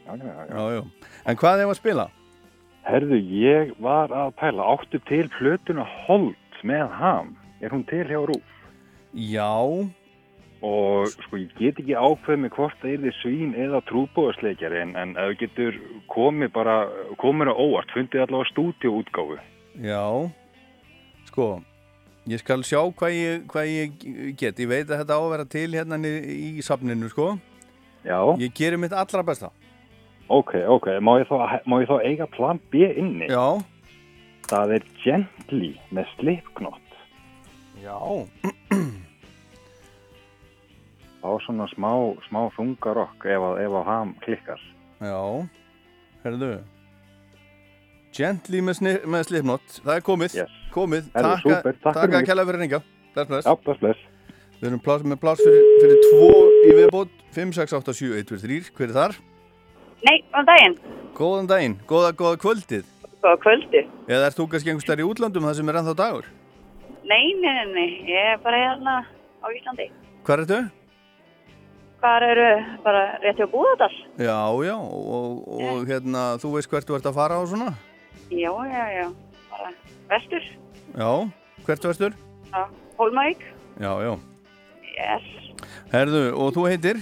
[0.06, 0.18] Já,
[0.52, 0.82] já, já.
[1.26, 2.06] En hvað hefur að spila?
[2.86, 7.36] Herðu, ég var að pæla, áttu til plötuna Holt með ham.
[7.62, 8.58] Er hún til hjá Rúf?
[9.14, 9.52] Já.
[10.66, 14.96] Og sko, ég get ekki ákveð með hvort það er þið svín eða trúbóðsleikjari en,
[14.98, 15.80] en ef þú getur
[16.14, 16.76] komið bara,
[17.22, 19.40] komið á óvart, fundið allavega stúdíóútgáfu.
[19.82, 20.06] Já,
[21.30, 21.50] sko,
[22.26, 24.58] Ég skal sjá hvað ég, hvað ég get.
[24.58, 27.36] Ég veit að þetta á að vera til hérna niðri í safninu, sko.
[28.02, 28.18] Já.
[28.42, 29.52] Ég gerir mitt allra besta.
[30.30, 33.28] Ok, ok, má ég, þá, má ég þá eiga plan B inni?
[33.30, 33.62] Já.
[34.50, 36.82] Það er Gently með slipknott.
[37.84, 37.98] Já.
[41.26, 41.92] Á svona smá,
[42.30, 44.62] smá þungarokk ef, að- ef að ham klikkar.
[45.02, 45.22] Já.
[46.24, 46.52] Herðu.
[48.16, 49.80] Gently með, með slipnott.
[49.84, 50.36] Það er komið.
[50.42, 50.54] Yes.
[50.74, 51.10] Komið.
[51.14, 51.80] Herðu, Takka, súper.
[51.84, 52.22] Takk fyrir mig.
[52.22, 52.82] að kella fyrir ringa.
[53.16, 53.46] Bless, bless.
[53.46, 54.00] Já, bless, bless.
[54.62, 56.30] Við erum pláss, með pláss fyrir, fyrir tvo
[56.66, 57.10] í viðbót.
[57.36, 58.70] 5, 6, 8, 7, 1, 2, 3.
[58.78, 59.18] Hver er þar?
[60.06, 60.76] Nei, góðan daginn.
[61.18, 61.76] Góðan daginn.
[61.90, 62.88] Góða, góða kvöldið.
[63.24, 63.82] Góða kvöldi.
[64.12, 66.28] Eða ert þú kannski einhver stær í útlandum það sem er ennþá dagur?
[67.10, 68.96] Nei, nei, nei, nei, ég er bara hérna
[69.42, 69.88] á Íslandi.
[70.26, 70.60] Hvar ertu?
[72.02, 72.48] Hvar eru
[72.86, 73.90] bara rétti á Búðardal?
[74.22, 74.38] Já,
[74.68, 77.72] já, og, og hérna, þú veist hvert þú ert að fara á svona?
[78.30, 79.08] Já, já, já,
[79.54, 79.72] bara
[80.12, 80.46] vestur,
[80.96, 81.10] Já,
[81.66, 82.14] hvert vestur?
[82.54, 82.62] á
[83.00, 83.42] Hólmavík.
[83.82, 84.14] Já, já.
[84.96, 85.26] Yes,
[85.92, 87.02] Herðu, og þú heitir?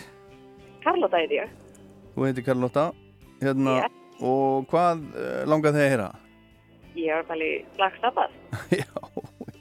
[0.84, 1.52] Karlota heiti ég.
[2.14, 2.88] Þú heitir Karlotta.
[3.44, 3.78] Hérna,
[4.24, 6.10] og hvað uh, langað þið að heyra?
[6.96, 8.36] Ég er bara í Black Sabbath.
[8.82, 8.86] já,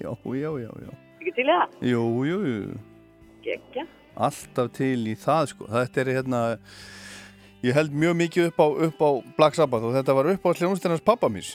[0.03, 0.93] já, já, já.
[1.23, 1.77] Ekki til það?
[1.89, 2.77] Jú, jú, jú.
[3.47, 3.87] Gekja.
[4.23, 5.67] Alltaf til í það, sko.
[5.73, 6.41] Þetta er hérna,
[7.65, 10.51] ég held mjög mikið upp á, upp á Black Sabbath og þetta var upp á
[10.61, 11.55] hljónstennars pappa míns.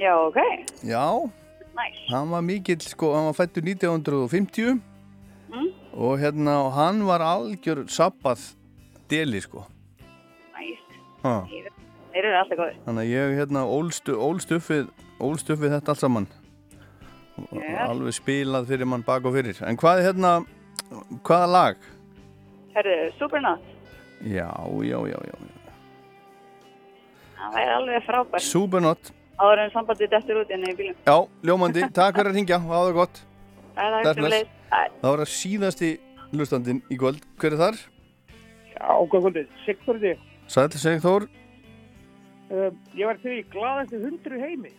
[0.00, 0.40] Já, ok.
[0.84, 1.06] Já,
[1.76, 2.02] Næs.
[2.10, 4.82] hann var mikill, sko, hann var fættur 1950
[5.46, 5.68] Mm.
[5.94, 8.56] og hérna, hann var algjör Sabbath
[9.08, 9.62] deli, sko.
[11.22, 12.76] Þeir eru alltaf góður.
[12.86, 14.86] Þannig að ég hérna ólst, upp við,
[15.20, 16.28] ólst upp við þetta allt saman.
[17.36, 17.80] Og Yes.
[17.84, 19.58] Alveg spilað fyrir mann bak og fyrir.
[19.68, 20.30] En hvað er hérna,
[21.22, 21.76] hvaða lag?
[22.76, 23.60] Herðu, Supernaut.
[24.24, 24.48] Já,
[24.88, 25.36] já, já, já.
[27.36, 28.42] Það væri alveg frábært.
[28.46, 29.12] Supernot.
[29.36, 30.96] Áður en sambandið dettur út inn í bílum.
[31.04, 31.84] Já, ljómandi.
[31.92, 32.58] Takk fyrir að ringja.
[32.64, 33.20] Það var gott.
[33.76, 34.94] Það er Bless, það.
[35.02, 35.90] Það var að síðasti
[36.32, 37.20] hlustandinn í kvöld.
[37.36, 37.82] Hver er þar?
[38.72, 39.52] Já, góð kvöldið.
[39.66, 40.14] Sigþórði.
[40.46, 41.26] Sæl, Sigþór.
[42.46, 44.72] Uh, ég var til í gladasti hundru í heimi.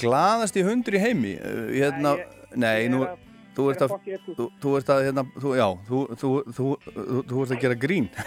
[0.00, 1.34] Glaðasti hundur í heimi.
[1.38, 2.16] Uh, hérna,
[2.58, 4.90] nei, ég nú, er að- þú ég ert er að, að í þú, þú ert
[4.94, 8.10] að, hérna, þú, já, þú, þú, þú, þú, þú ert að gera grín.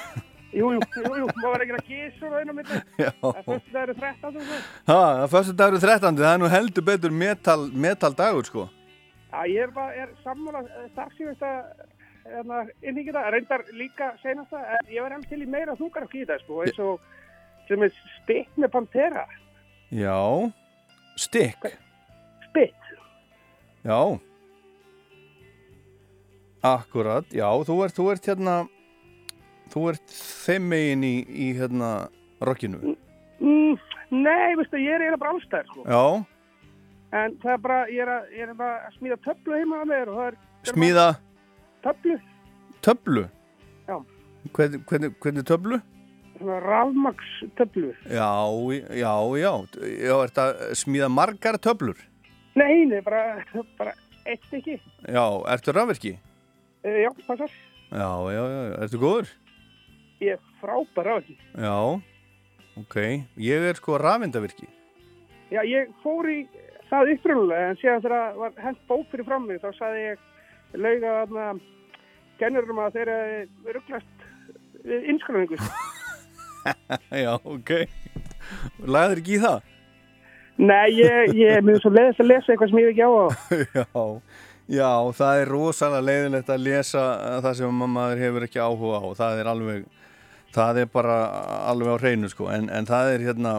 [0.53, 2.79] Jú, jú, jú, jú, maður var ekki að gísa og einu milli.
[3.01, 3.09] Já.
[3.17, 4.57] Það er fyrst það eru 13 og svo.
[4.85, 6.19] Ha, það fyrstu dagur 13.
[6.19, 8.65] Það er nú heldur betur metal, metal dagur, sko.
[9.33, 10.61] Já, ég er bara, er sammála
[10.91, 11.92] starfsýfesta hérna, innhengið
[12.23, 16.59] það, reyndar líka senasta, en ég var hefði til í meira þungar í það, sko,
[16.63, 17.07] eins og
[17.67, 19.25] sem er stitt með Pantera.
[19.93, 20.19] Já,
[21.19, 21.69] stikk.
[22.49, 22.91] Spitt.
[23.83, 23.99] Já.
[26.63, 28.57] Akkurat, já, þú ert, þú ert hérna,
[29.73, 31.89] þú ert þeim megin í, í hérna,
[32.43, 32.95] rockinu.
[33.43, 33.75] Mm,
[34.15, 35.83] nei, veistu, ég er eiginlega bara allstæður, sko.
[35.91, 36.05] Já,
[37.13, 40.09] En það er bara, ég er að, ég er að smíða töflu heima að mér
[40.09, 40.37] og það er...
[41.83, 42.19] Töflu,
[42.81, 43.25] töflu.
[43.87, 43.97] Já.
[44.53, 45.81] Hvernig, hvernig, hvernig töflu?
[46.43, 47.93] svona rafmaks töflu.
[48.09, 48.29] Já,
[48.89, 49.53] já, já,
[50.07, 51.99] já, ert að smíða margar töflur.
[52.59, 53.43] Nei, nei, bara,
[53.79, 53.93] bara
[54.29, 54.79] eitt stykki.
[55.07, 55.23] Já,
[55.53, 56.17] ertu rafverki?
[56.83, 57.53] Uh, já, passar.
[57.91, 59.31] Já, já, já, ertu góður?
[60.23, 61.37] Ég er frábær ekki.
[61.55, 61.77] Já,
[62.79, 62.99] ok,
[63.37, 64.69] ég er sko rafendavirki.
[65.53, 66.43] Já, ég fór í
[66.89, 70.29] það upprunulega en síðan þegar það var hent bók fyrir fram mig þá saði ég
[70.73, 71.47] lauga þarna
[72.39, 73.17] kennurum að þeirra
[73.75, 74.25] rugglast
[74.83, 75.59] innskráningu.
[77.23, 77.71] já, ok,
[78.83, 79.69] lagður ekki í það?
[80.61, 83.25] Nei, ég, ég er mjög svo leiðist að lesa eitthvað sem ég ekki á á.
[83.79, 83.85] já,
[84.77, 87.05] já, það er rosalega leiðilegt að lesa
[87.45, 89.07] það sem maður hefur ekki áhuga á.
[89.23, 89.87] Það er alveg,
[90.53, 91.17] það er bara
[91.71, 93.55] alveg á hreinu sko, en, en það er hérna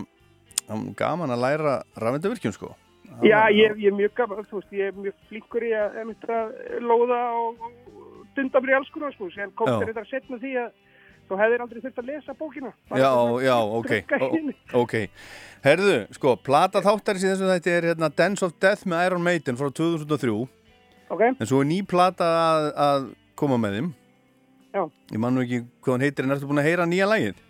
[0.97, 2.75] gaman að læra rafendavirkjum sko.
[3.23, 6.01] Já, ég, ég er mjög gaman, þú veist, ég er mjög flinkur í að,
[6.35, 10.55] að lóða og, og dunda mér í alls konar, sko, sem kom þetta setna því
[10.65, 10.73] að
[11.29, 12.73] þú hefðir aldrei þurft að lesa bókina.
[12.91, 13.13] Já,
[13.45, 13.93] já, ok,
[14.81, 14.97] ok.
[15.65, 19.61] Herðu, sko, plata þáttarins í þessu þætti er hérna Dance of Death með Iron Maiden
[19.61, 20.35] frá 2003.
[21.15, 21.25] Ok.
[21.31, 23.91] En svo er ný plata að, að koma með þeim.
[24.75, 24.83] Já.
[25.15, 27.41] Ég man nú ekki hvað hann heitir, en ertu búin að heyra nýja lagið?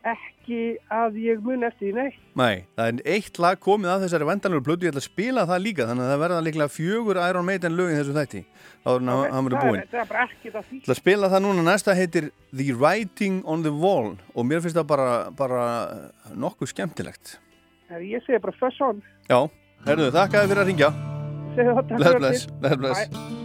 [0.00, 2.14] Ekki að ég mun eftir því, nei.
[2.38, 5.62] Nei, það er eitt lag komið af þessari vendanlegu plötu, ég ætla að spila það
[5.64, 8.42] líka, þannig að það verða líklega fjögur Iron Maiden lögin þessu þætti.
[8.84, 9.82] Áður en okay, hann verður það, búinn.
[9.82, 10.76] er, það er bara ekki það því.
[10.76, 14.64] Ég ætla að spila það núna, næsta heitir The Writing on the Wall og mér
[14.64, 15.66] finnst það bara, bara
[16.46, 17.36] nokkuð skemmtilegt.
[17.98, 19.04] Ég segi bara fuss on.
[19.30, 19.44] Já,
[19.86, 20.90] herðu, þakka þér fyrir að ringja.
[21.58, 23.38] Segðu það, takk Bless, fyrir bless,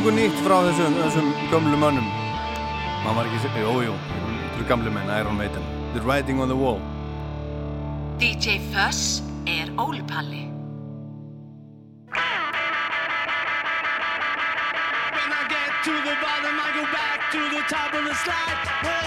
[0.00, 2.06] splungu nýtt frá þessum, þessum gömlu mönnum
[3.04, 6.56] maður var ekki, jú, jú þetta eru gamlu menn, Iron Maiden The Writing on the
[6.56, 6.80] Wall
[8.16, 10.48] DJ Fuss er Óli Palli.
[15.12, 18.99] When I get to the bottom, I go back to the top of the slide.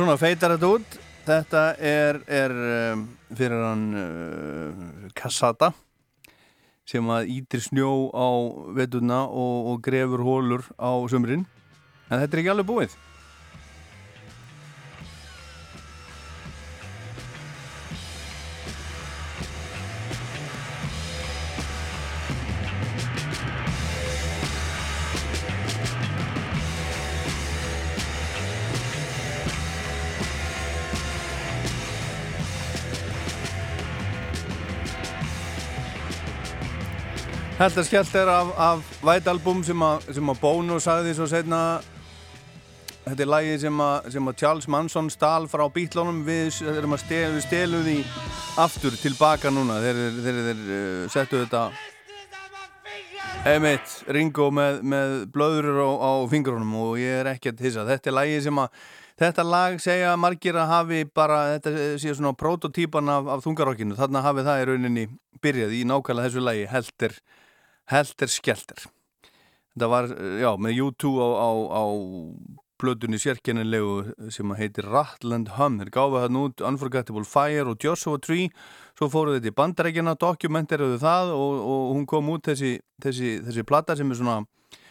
[0.00, 0.94] Svona feitar þetta út.
[1.26, 3.02] Þetta er, er um,
[3.36, 5.68] fyrir hann uh, Kassata
[6.88, 8.28] sem að ítir snjó á
[8.78, 11.44] veturna og, og grefur hólur á sömrin
[12.08, 12.96] en þetta er ekki alveg búið
[37.60, 40.06] Þetta skellt er af, af White Album sem að,
[40.40, 41.58] Bono sagði svo setna
[43.04, 47.96] Þetta er lagið sem að, Charles Manson stál frá bítlónum við, stel, við stelum því
[48.64, 49.76] aftur tilbaka núna.
[49.84, 51.66] Þeir, þeir, uh, settu þetta
[53.50, 57.84] Emitt, Ringo með, með blöður á, á fingrunum og ég er ekkert hissa.
[57.88, 58.80] Þetta er lagið sem að
[59.20, 64.22] Þetta lag segja margir að hafi bara, þetta sé svona prototýpan af, af þungarokkinu, þarna
[64.24, 65.02] hafi það í rauninni
[65.44, 67.18] byrjað í nákvæmlega þessu lagi, helter,
[67.90, 68.88] helter skelter.
[69.74, 70.10] Þetta var,
[70.40, 71.84] já, með U2 á, á, á
[72.80, 75.78] plötunni sérkennilegu sem að heitir Ratland Hum.
[75.80, 78.48] Þeir gáðu það út Unforgettable Fire og Joshua Tree.
[78.98, 83.66] Svo fóruð þetta í bandarækjana dokumenteruðu það og, og hún kom út þessi, þessi, þessi
[83.68, 84.40] plata sem er svona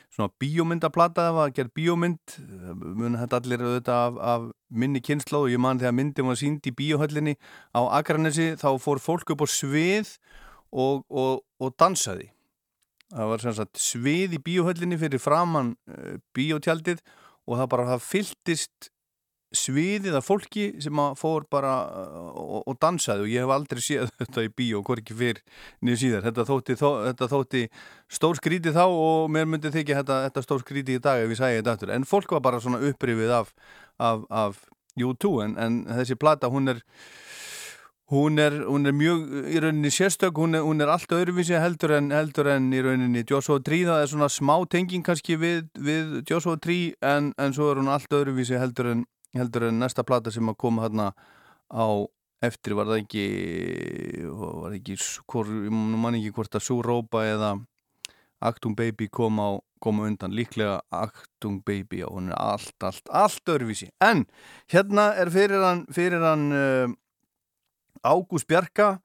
[0.10, 2.34] svona bíómyndaplata, það var gerð bíómynd.
[2.98, 6.66] Mun þetta allir auðvitað af, af minni kynnslóð og ég man þegar myndin var sínd
[6.66, 7.36] í bíóhöllinni
[7.78, 10.16] á Akranesi þá fór fólk upp á svið
[10.74, 12.32] og, og, og dansaði
[13.14, 17.02] það var sagt svið í bíóhöllinni fyrir framann uh, bíótjaldið
[17.50, 18.90] og það bara það fylltist
[19.56, 23.82] sviðið af fólki sem að fór bara uh, og, og dansaði og ég hef aldrei
[23.82, 25.42] séð þetta í bíó, hvort ekki fyrr
[25.82, 27.64] niður síðar, þetta þótti, þó, þetta þótti
[28.20, 31.42] stór skríti þá og mér myndi þykja þetta, þetta stór skríti í dag ef ég
[31.42, 33.56] sæði þetta aftur, en fólk var bara svona upprifið af,
[33.98, 34.62] af, af
[35.00, 36.84] U2 en, en þessi plata hún er
[38.10, 41.92] Hún er, hún er mjög í rauninni sérstök, hún er, hún er allt öðruvísi heldur
[41.94, 46.16] en, heldur en í rauninni Joshua Tree, það er svona smá tenging kannski við, við
[46.26, 49.04] Joshua Tree en, en svo er hún allt öðruvísi heldur en,
[49.38, 51.12] heldur en næsta plata sem að koma hérna
[51.70, 51.86] á
[52.42, 52.74] eftir.
[52.80, 53.26] Var það ekki,
[54.40, 54.98] var ekki,
[55.30, 57.52] hvor, ég man ekki hvort að Súrópa eða
[58.42, 63.06] Actung Baby kom á, kom á undan, líklega Actung Baby og hún er allt, allt,
[63.14, 63.92] allt öðruvísi.
[64.02, 64.26] En
[64.74, 66.98] hérna er fyrir hann, fyrir hann uh,
[68.04, 69.02] Ágúst Bjarka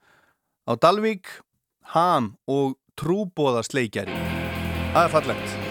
[0.65, 1.27] á Dalvík,
[1.95, 4.15] Ham og Trúbóðasleikjari.
[4.95, 5.64] Það er fallegt.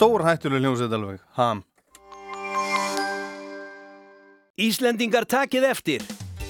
[0.00, 1.58] Stór hættuleg hljómsveit alveg, ham.
[4.56, 6.04] Íslendingar takið eftir.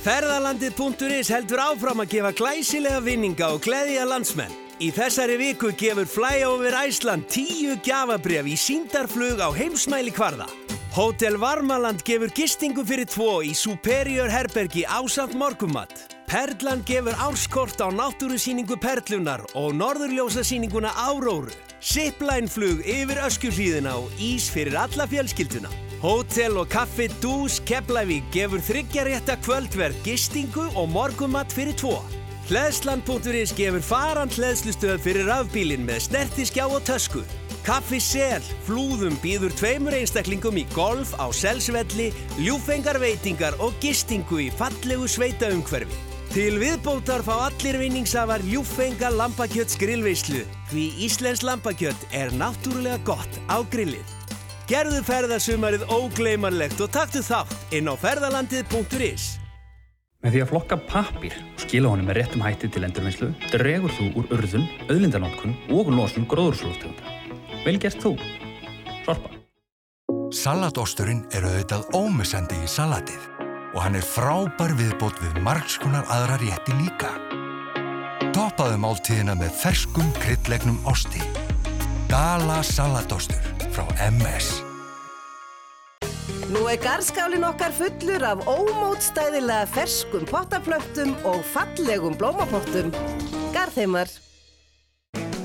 [0.05, 4.55] Ferðalandið.is heldur áfram að gefa glæsilega vinninga og gleðja landsmenn.
[4.80, 10.46] Í þessari viku gefur Flyover Iceland tíu gjafabref í síndarflug á heimsmæli kvarða.
[10.94, 16.07] Hotel Varmaland gefur gistingu fyrir tvo í Superior Herbergi ásamt morgumatt.
[16.30, 21.51] Perlan gefur árskort á náttúrusýningu Perlunar og norðurljósasýninguna Áróru.
[21.81, 25.70] Zipline-flug yfir öskjuhlíðina og ís fyrir alla fjölskylduna.
[26.01, 31.99] Hótel og kaffi Dús Keflavík gefur þryggjarétta kvöldverð, gistingu og morgumatt fyrir tvo.
[32.51, 37.24] Hleðsland.is gefur farand hleðslustöð fyrir rafbílinn með snertiskjá og tösku.
[37.64, 42.11] Kaffi Sel, flúðum býður tveimur einstaklingum í golf á Selsvelli,
[42.41, 46.09] ljúfengar veitingar og gistingu í fallegu sveitaumhverfi.
[46.31, 53.59] Til viðbótar fá allir vinningsafar ljúfenga lambakjöts grillveislu því Íslensk lambakjött er náttúrulega gott á
[53.66, 54.12] grillið.
[54.70, 59.24] Gerðu ferðasumarið ógleymanlegt og taktu þátt inn á ferðalandið.is.
[60.22, 64.07] Með því að flokka pappir og skila honum með réttum hætti til endurvinnslu dregur þú
[64.22, 67.18] úr urðun, auðlindanótkun og losun gróðurslóftegunda.
[67.66, 68.14] Vel gert þú.
[69.03, 69.35] Sorpa.
[70.31, 73.30] Salatosturinn er auðvitað ómissandi í salatið
[73.75, 77.12] og hann er frábær viðbót við margskonar aðra rétti líka.
[78.35, 81.23] Toppaðu máltíðina með ferskum kryddlegnum osti.
[82.11, 83.43] Gala salatostur
[83.75, 84.61] frá MS.
[86.51, 92.91] Nú er garðskálinn okkar fullur af ómótstæðilega ferskum pottaplöntum og fallegum blómapottum.
[93.55, 94.11] Garðheimar.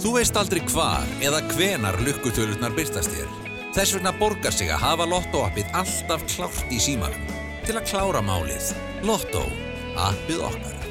[0.01, 3.31] Þú veist aldrei hvar eða hvenar lukkutölurnar byrtast þér.
[3.77, 8.71] Þess vegna borgar sig að hafa Lotto-appið alltaf klárt í símanum til að klára málið.
[9.05, 9.43] Lotto.
[9.99, 10.81] Appið okkar.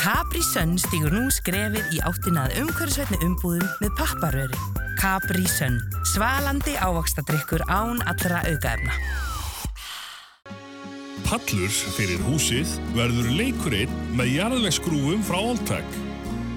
[0.00, 4.60] Capri Sun stígur nú skrefið í áttinað umhverfisveitni umbúðum með papparöri.
[5.00, 5.76] Capri Sun.
[6.14, 8.96] Svalandi ávaxtadrykkur án allra aukaefna.
[11.28, 16.00] Pallur fyrir húsið verður leikurinn með jarðvegsgrúfum frá Alltag.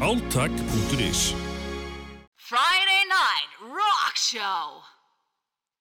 [0.01, 1.33] Alltag.is
[2.39, 4.81] Friday Night Rock Show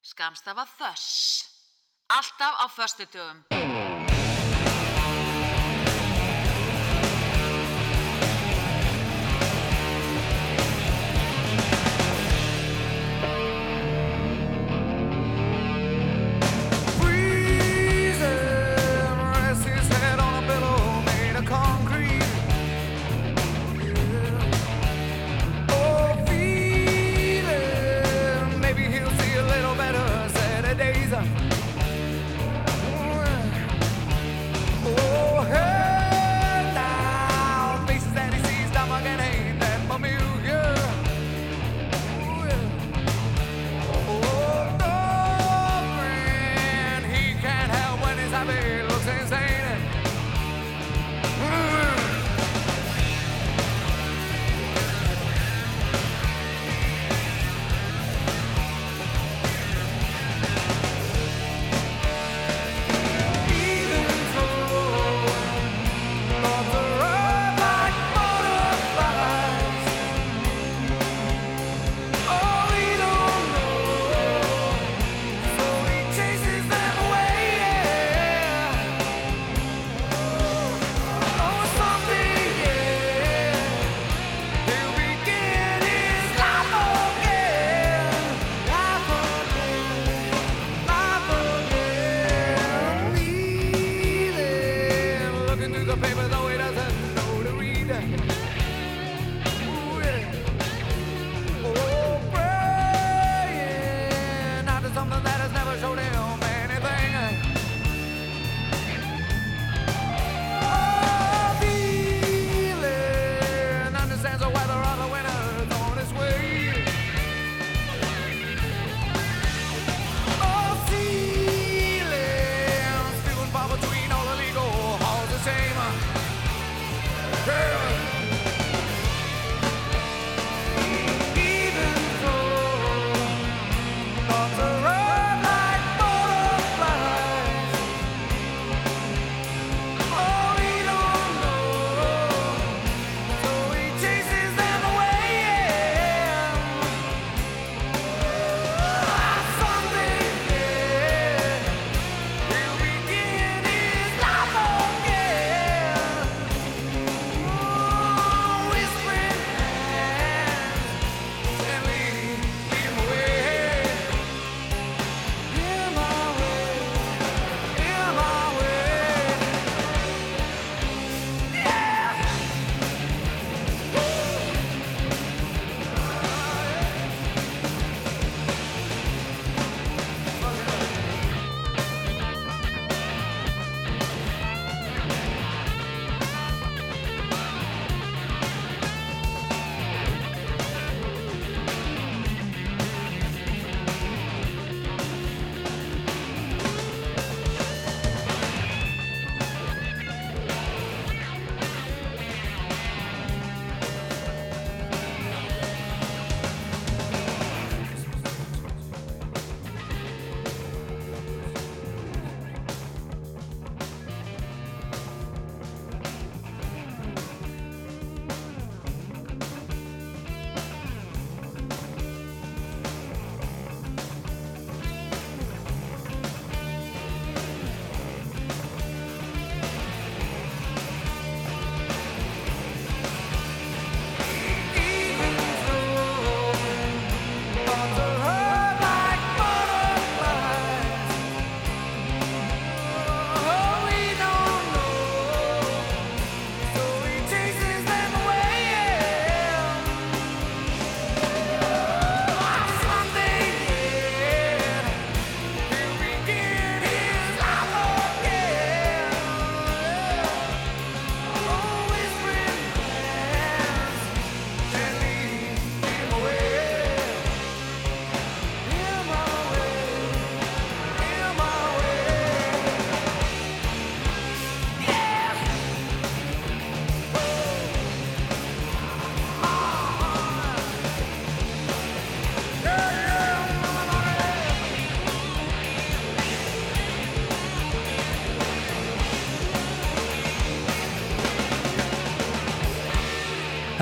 [0.04, 1.51] Skamstafa Þöss
[2.16, 3.61] Alltaf á föstudögum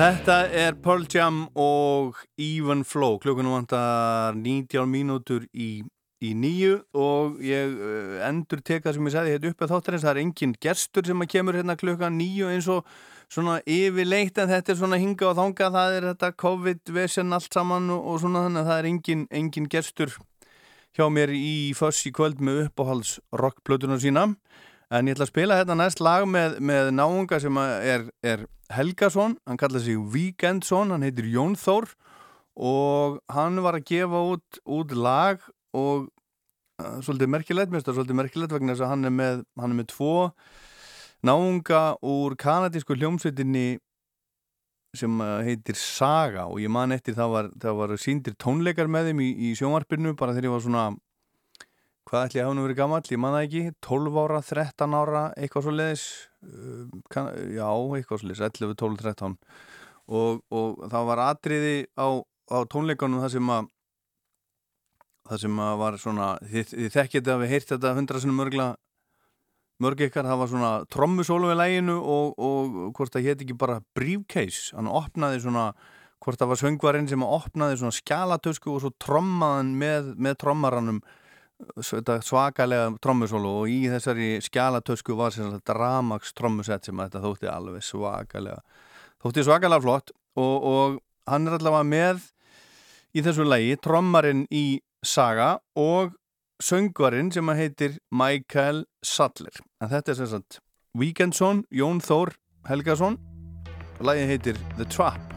[0.01, 3.19] Þetta er Pearl Jam og Even Flow.
[3.21, 5.83] Klukkunum vantar 19 mínútur í,
[6.25, 10.15] í nýju og ég uh, endur teka sem ég sagði hérna upp að þáttarins, það
[10.15, 12.89] er engin gerstur sem að kemur hérna klukkan nýju eins og
[13.29, 17.93] svona yfirleitt en þetta er svona hinga og þanga, það er þetta COVID-vesen allt saman
[17.93, 20.17] og, svona þannig að það er engin, engin gerstur
[20.97, 24.31] hjá mér í föss í kvöld með uppáhalds rockplötunar sína
[24.91, 28.45] en ég ætla að spila hérna næst lag með, með náunga sem er, er
[28.75, 31.87] Helgason, hann kallaði sig Weekendsson, hann heitir Jón Þór.
[32.61, 35.39] Og hann var að gefa út, út lag
[35.71, 36.09] og
[36.81, 39.71] uh, svolítið merkilegt, mér finnst það svolítið merkilegt vegna þess að hann er með, hann
[39.71, 40.15] er með tvo
[41.23, 43.79] náunga úr kanadísku hljómsveitinni
[44.99, 46.49] sem uh, heitir Saga.
[46.51, 50.17] Og ég man eftir það var, það var síndir tónleikar með þeim í, í sjónvarpinu
[50.19, 50.85] bara þegar ég var svona
[52.11, 53.63] hvað ætli ég hafa nú verið gammal, ég man það ekki.
[53.87, 56.05] 12 ára, 13 ára, eitthvað svo leiðis
[57.13, 59.37] kann, já, eitthvað svo leiðis 11, 12, 13
[60.11, 62.07] og, og það var atriði á,
[62.51, 63.69] á tónleikanum það sem að
[65.31, 68.67] það sem að var svona þið, þið þekkið að við heyrt þetta hundra sinni mörgla
[69.81, 73.79] mörg ykkar, það var svona trommusólu við læginu og, og hvort það hétt ekki bara
[73.97, 75.71] briefcase, hann opnaði svona
[76.21, 80.99] hvort það var söngvarinn sem opnaði svona skjálatösku og svo trommaðan með, með trommaranum
[81.81, 88.61] svakalega trommusólu og í þessari skjálatösku var þetta Ramax trommusett sem þetta þótti alveg svakalega
[89.21, 92.25] þótti svakalega flott og, og hann er allavega með
[93.15, 96.13] í þessu lægi trommarinn í Saga og
[96.61, 99.55] söngvarinn sem heitir Michael Sattler.
[99.81, 100.61] En þetta er sem sagt
[100.97, 102.35] Weekendsson, Jón Þór
[102.69, 103.17] Helgason
[103.97, 105.30] og lægi heitir The Trap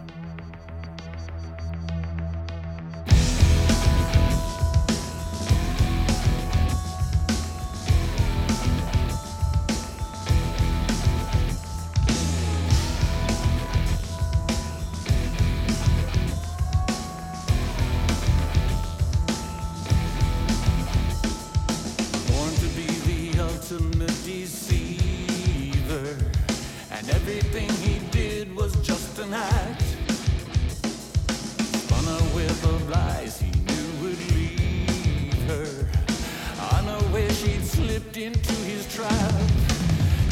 [38.17, 39.33] into his trap.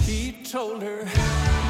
[0.02, 1.61] He told her.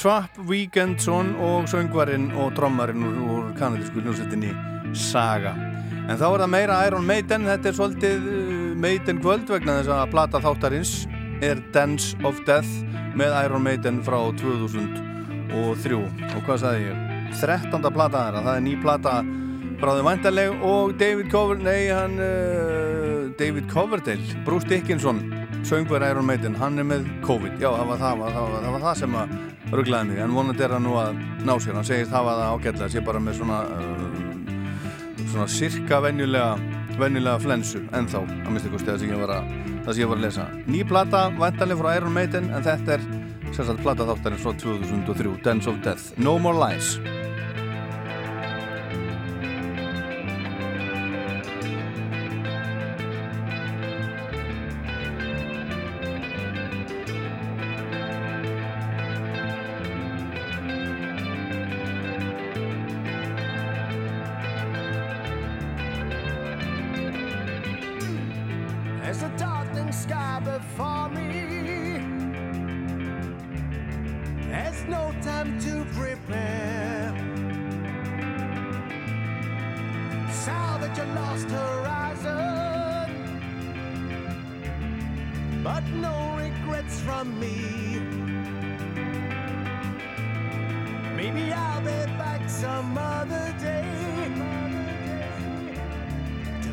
[0.00, 4.54] The Trap Weekendson og söngvarinn og trommarinn úr, kanadísku hljómsveitinni
[4.96, 5.52] Saga.
[6.08, 9.92] En þá er það meira Iron Maiden, þetta er svolítið uh, Maiden kvöld vegna þess
[9.92, 10.94] að plata þáttarins
[11.44, 12.80] er Dance of Death
[13.12, 17.04] með Iron Maiden frá 2003 og hvað sagði ég?
[17.36, 17.92] 13.
[17.92, 19.14] plata þeirra, það er ný plata
[19.84, 25.26] frá þau væntaleg og David Cover, nei hann uh, David Coverdale, Bruce Dickinson
[25.60, 28.88] söngvar Iron Maiden, hann er með COVID já það var það, það, var, það, var
[28.88, 29.40] það sem að
[29.70, 31.76] rugglaði mig, en vonandi er hann nú að ná sér.
[31.78, 34.20] Hann segist hafa það ágætlega, sé bara með svona uh,
[35.30, 36.56] svona cirka venjulega,
[36.98, 40.48] venjulega flensu en þá, að minnst ykkur var að það sem ég var að lesa.
[40.66, 43.08] Ný plata vantarlega frá Iron Maiden, en þetta er
[43.50, 47.19] sérstaklega plata þáttarins frá 2003 Dance of Death, No More Lies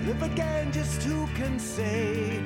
[0.07, 2.38] Live again, just who can say?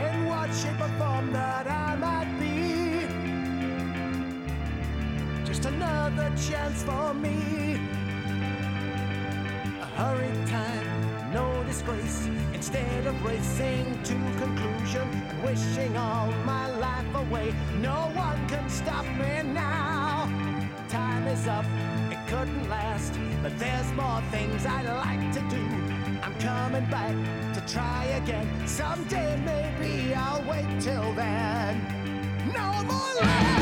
[0.00, 3.06] In what shape or form that I might be.
[5.46, 7.78] Just another chance for me.
[9.80, 12.28] A hurried time, no disgrace.
[12.52, 15.06] Instead of racing to conclusion
[15.44, 20.28] wishing all my life away, no one can stop me now.
[20.88, 21.64] Time is up,
[22.32, 25.64] couldn't last, but there's more things I'd like to do.
[26.22, 27.14] I'm coming back
[27.52, 28.48] to try again.
[28.66, 31.76] Someday maybe I'll wait till then.
[32.54, 33.61] No more lies!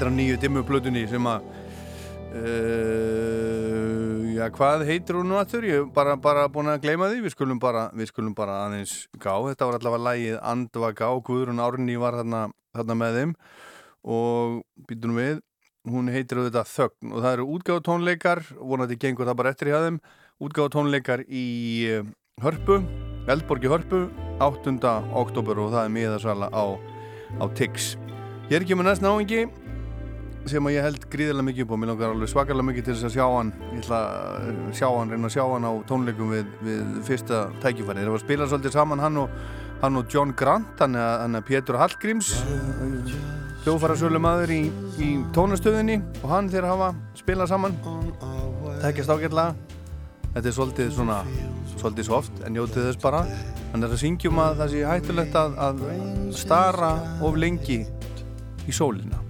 [0.00, 1.42] Þetta er á nýju dimmuplötunni sem að
[2.40, 5.66] uh, já, hvað heitir hún nú aftur?
[5.68, 7.18] Ég hef bara, bara búin að gleyma því.
[7.26, 9.36] Við skulum bara, við skulum bara aðeins gá.
[9.50, 12.40] Þetta var allavega lægið Andvaka og Guðrún Árni var þarna,
[12.80, 13.36] þarna með þeim.
[14.16, 14.56] Og
[14.88, 15.44] býtum við
[15.92, 17.12] hún heitir auðvitað Þögn.
[17.12, 20.00] Og það eru útgáðutónleikar vonandi gengur það bara eftir hjá þeim.
[20.48, 21.46] Útgáðutónleikar í
[21.92, 22.80] eh, Hörpu,
[23.28, 24.06] Eldborgi Hörpu
[24.40, 24.80] 8.
[25.12, 26.80] oktober og það er miðasala á,
[27.36, 27.98] á Tix.
[28.48, 29.44] Hér kemur næst náingi
[30.48, 33.08] sem að ég held gríðilega mikið upp og mér langar alveg svakalega mikið til þess
[33.10, 33.50] að sjá hann.
[33.70, 38.04] Ég ætla að sjá hann, reyna að sjá hann á tónleikum við, við fyrsta tækifæri
[38.04, 39.36] það var að spila svolítið saman hann og,
[39.82, 42.32] hann og John Grant, hann er, Pétur Hallgríms
[43.64, 44.60] hljófara maður í,
[44.96, 46.00] í tónastöðinni.
[46.22, 47.76] Og hann þeir hafa spilað saman.
[48.80, 49.54] Tekjast ágætlega
[50.30, 51.22] þetta er svolítið svona
[51.80, 53.24] svolítið soft en njótið þess bara.
[53.72, 55.82] Hann er að syngjum að það sé hættulegt að, að
[56.38, 56.94] stara
[57.26, 57.82] of lengi
[58.66, 59.29] í sólina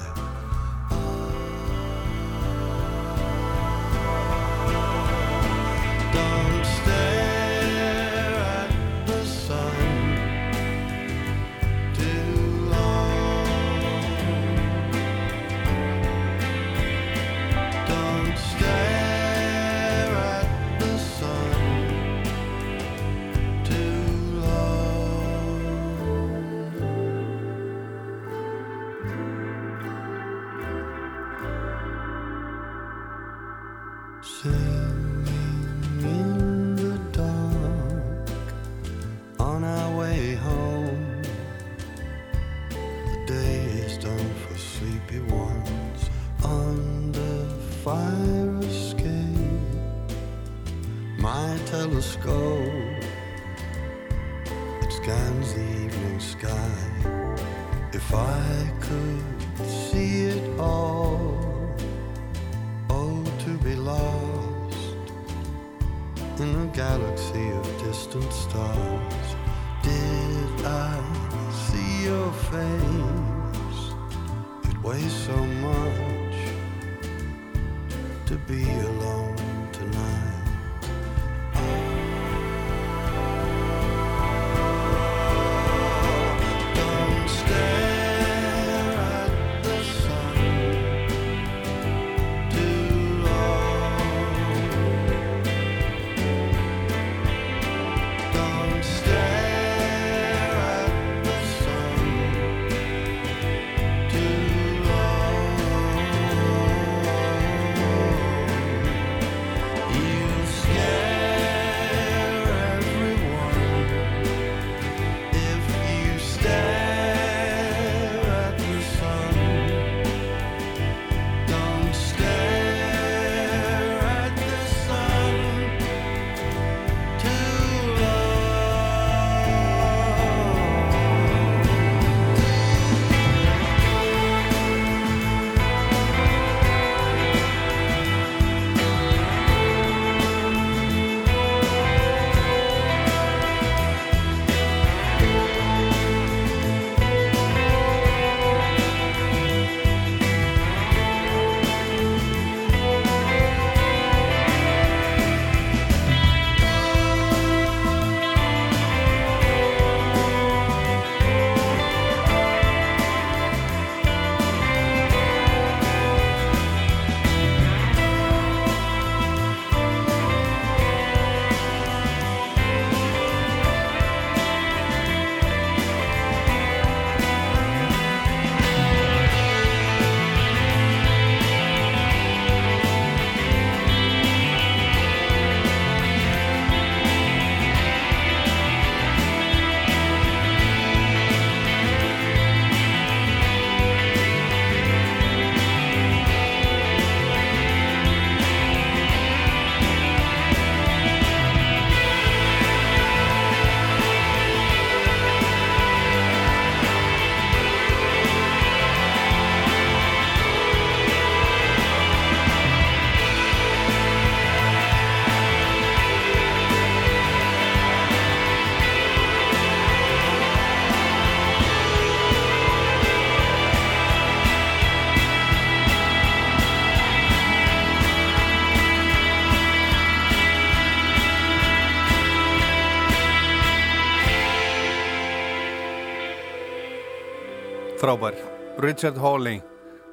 [238.11, 238.33] Frábær.
[238.77, 239.61] Richard Hawley.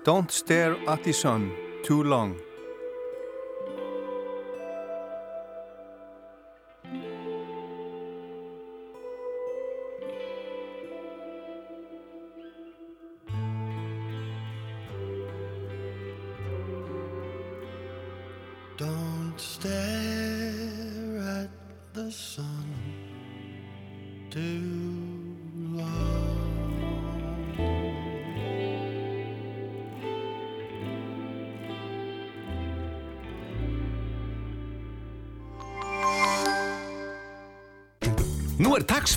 [0.05, 1.51] Don't stare at the sun
[1.83, 2.48] too long.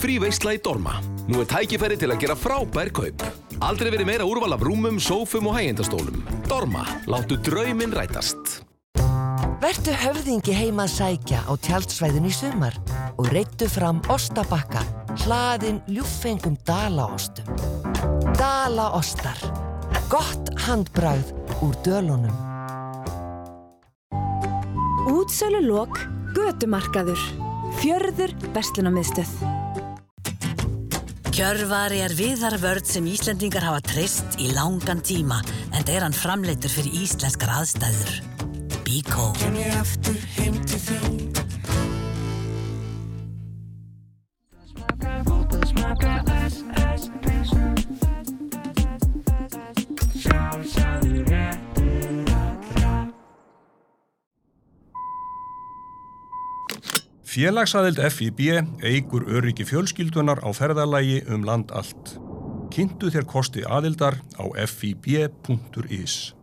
[0.01, 0.95] Tax-free veistla í Dorma.
[1.29, 3.21] Nú er tækifæri til að gera frábær kaup.
[3.61, 6.23] Aldrei verið meira úrval af rúmum, sófum og hægjendastólum.
[6.47, 8.63] Dorma, láttu drauminn rætast.
[9.61, 12.79] Vertu höfðingi heima að sækja á tjaldsvæðinu í sumar
[13.13, 14.81] og reittu fram ostabakka,
[15.21, 17.53] hlaðin ljúffengum dalaostum.
[18.41, 19.37] Dalaostar.
[20.09, 21.29] Gott handbragð
[21.61, 22.33] úr dölunum.
[25.13, 26.01] Útsölu lok,
[26.33, 27.21] götumarkaður.
[27.77, 29.50] Fjörður Vestlunarmiðstöð.
[31.31, 35.37] Kjörvari er viðarvörð sem Íslendingar hafa treyst í langan tíma
[35.71, 38.17] en er hann framleittur fyrir íslenskar aðstæður.
[38.83, 39.31] Bíkó.
[57.41, 58.39] Félagsaðild FIB
[58.85, 62.11] eigur öryggi fjölskyldunar á ferðalagi um land allt.
[62.69, 66.35] Kynntu þér kosti aðildar á fib.is.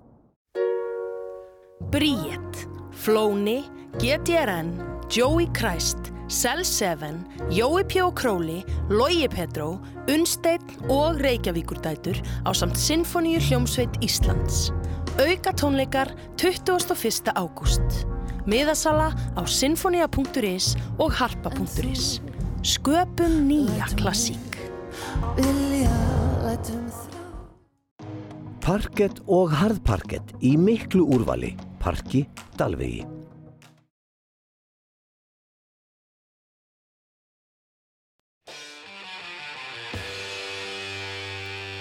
[1.95, 3.61] Bríett, Flóni,
[4.03, 4.75] GTRN,
[5.07, 7.15] Joey Christ, Cell 7,
[7.55, 8.11] Jói P.O.
[8.11, 9.79] Króli, Logi Petró,
[10.11, 14.73] Unsteinn og Reykjavíkurdætur á samt Sinfoníu hljómsveit Íslands.
[15.15, 17.31] Auka tónleikar 21.
[17.39, 18.18] ágúst.
[18.49, 22.17] Miðasala á sinfonia.is og harpa.is.
[22.65, 24.57] Sköpum nýja klassík.
[28.65, 31.53] Parkett og harðparkett í miklu úrvali.
[31.79, 32.25] Parki
[32.57, 33.05] Dalvegi.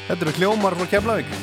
[0.08, 1.38] Þetta eru hljómar frá Keflavík.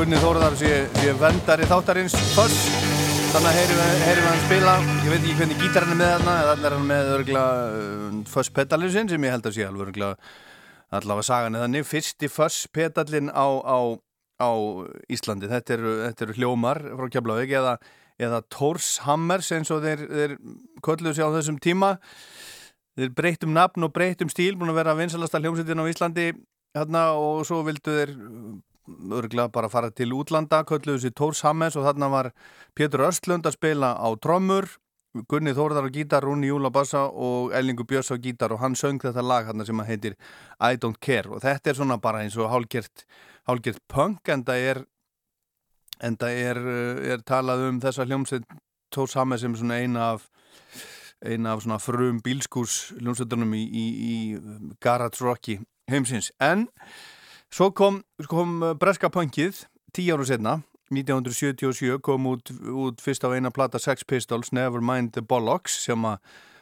[0.00, 2.54] Gunni Þórðar sé, sé vendari þáttarins Föss,
[3.34, 4.76] þannig að heyrim við, hann spila.
[5.04, 7.42] Ég veit ekki hvernig gítarinn er með þarna eða er hann með örgla
[8.30, 10.08] Föss pedalinn sinn sem ég held að sé alveg örgla
[10.96, 13.78] allavega sagan eða þannig, fyrsti Föss pedalinn á, á,
[14.40, 14.50] á
[15.12, 17.76] Íslandi, þetta eru, þetta eru hljómar frá Keflavík eða,
[18.24, 20.34] eða Tórs Hammers eins og þeir, þeir
[20.80, 21.92] kölluðu sig á þessum tíma.
[22.96, 26.26] Þeir breytum nafn og breytum stíl búin að vera vinsalasta hljómsveitin á Íslandi
[26.72, 28.16] hérna, og svo vildu þeir
[28.88, 32.30] örgulega bara fara til útlanda kölluðu sér Tórs Hammes og þarna var
[32.74, 34.68] Pétur Östlund að spila á trommur
[35.26, 38.76] Gunni Þórðar á gítar, Rúni Júl á bassa og Ellingu Björns á gítar og hann
[38.78, 40.14] söng þetta lag hérna sem að heitir
[40.62, 41.26] I Don't Care.
[41.34, 43.02] Og þetta er svona bara eins og hálgert,
[43.50, 44.82] hálgert punk en það er
[46.00, 46.60] en það er,
[47.16, 48.46] er talað um þessa hljómsveit
[48.94, 50.30] Tórs Hammes sem svona eina af
[51.26, 54.14] eina af svona frum bílskúrs hljómsveitunum í, í, í
[54.80, 55.58] Garage Rocky
[55.90, 56.30] heimsins.
[56.38, 56.68] En
[57.54, 59.64] svo kom, kom breska punkið
[59.94, 60.60] tíu áru setna
[60.90, 66.18] 1977 kom út, út fyrst á eina plata Sex Pistols, Nevermind the Bollocks sem að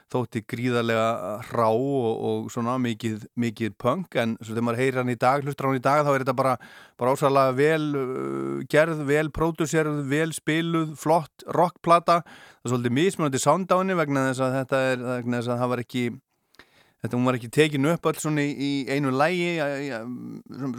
[0.09, 1.09] þótti gríðarlega
[1.53, 4.17] rá og, og svona mikið, mikið punk.
[4.21, 6.37] En svo þegar maður heyrir hann í dag, hlustur hann í dag þá er þetta
[6.39, 6.55] bara,
[7.01, 12.23] bara ósæðlega vel uh, gerð, vel pródúserð, vel spiluð, flott rockplata.
[12.25, 15.63] Það er svolítið mismunandi sound á henni vegna þess að þetta er, vegna þess að
[15.63, 16.07] það var ekki
[16.99, 19.53] Þetta hún var ekki tekinu upp öll svona í, einu lægi,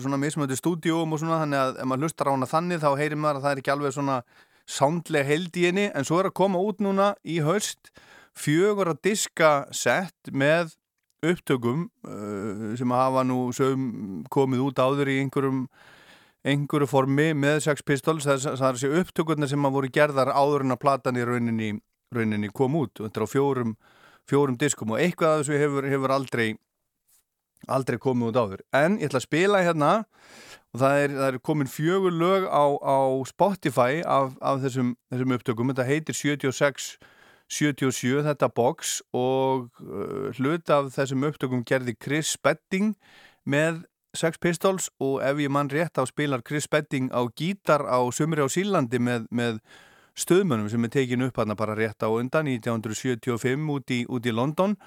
[0.04, 3.22] svona mismöndi stúdíum og svona, þannig að ef maður hlustar á hana þannig þá heyrir
[3.22, 4.18] maður að það er ekki alveg svona
[4.70, 7.94] soundlega held í henni, en svo er að koma út núna í haust
[8.36, 10.76] fjögur að diska sett með
[11.26, 15.64] upptökum uh, sem hafa nú sögum komið út áður í einhverjum
[16.48, 18.28] einhverju formi með Sex Pistols.
[18.28, 21.72] Það er þessi upptökurnar sem hafa voru gerðar áður en að platan í rauninni,
[22.16, 23.74] rauninni kom út, þetta er á fjórum
[24.30, 26.50] fjórum diskum og eitthvað af þessu hefur, hefur aldrei
[27.68, 28.64] aldrei komið út áður.
[28.76, 29.92] En ég ætla að spila hérna
[30.74, 35.36] og það er, það er komin fjögur lög á, á Spotify af, af þessum, þessum
[35.36, 36.94] upptökum, þetta heitir 76
[37.50, 42.94] 77 þetta box og uh, hlut af þessum upptökum gerði Chris Spedding
[43.50, 43.84] með
[44.18, 48.46] Sex Pistols og ef ég mann rétt á spilar Chris Spedding á gítar á Sumri
[48.46, 49.60] á Sílandi með, með
[50.18, 54.34] stöðmönnum sem er tekin upp hann bara rétt á undan 1975 út í, út í
[54.34, 54.78] London.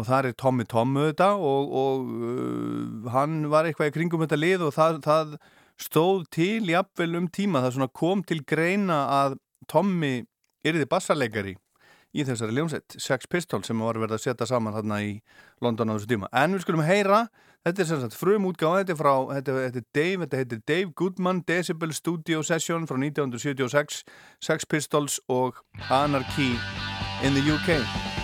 [0.00, 4.38] Og þar er Tommy Tom þetta og, og uh, hann var eitthvað í kringum þetta
[4.40, 5.34] lið og það, það
[5.80, 7.64] stóð til jafnvel um tíma.
[7.66, 9.36] Það kom til greina að
[9.68, 10.22] Tommy
[10.64, 11.56] yrði bassarleikari
[12.12, 15.14] í þessari ljónsett, Sex Pistols sem var verið að setja saman hérna í
[15.64, 16.28] London á þessu tíma.
[16.36, 17.24] En við skulum heyra,
[17.66, 20.64] þetta er sem sagt frum útgáð, þetta er frá, þetta, þetta er Dave þetta heitir
[20.72, 24.02] Dave Goodman Decibel Studio Session frá 1976
[24.42, 26.52] Sex Pistols og Anarchy
[27.22, 28.21] in the UK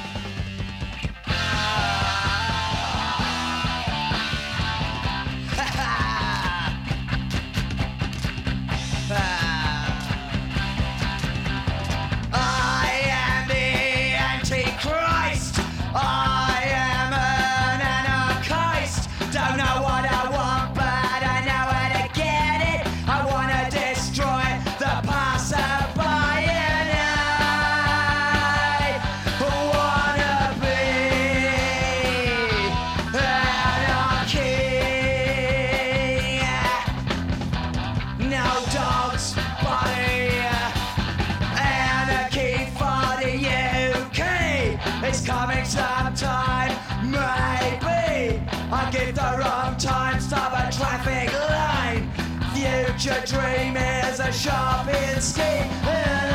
[54.38, 54.86] sharp
[55.16, 56.27] escape.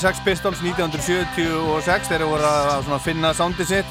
[0.00, 3.90] Sex Pistols 1976 þeir eru voru að, að finna soundið sitt.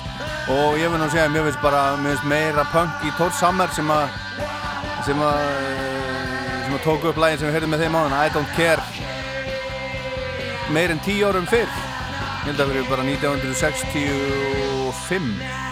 [0.54, 3.34] Og ég finn að segja að mér finnst bara mér finnst meira punk í Tór
[3.38, 4.06] Sammer sem að
[5.08, 5.46] sem að eh,
[6.66, 8.84] sem að tóku upp lægin sem við höfum með þeim á I don't care.
[10.74, 11.72] Meir en tíu árum fyrr.
[12.46, 15.65] Ég held að það fyrir bara 1965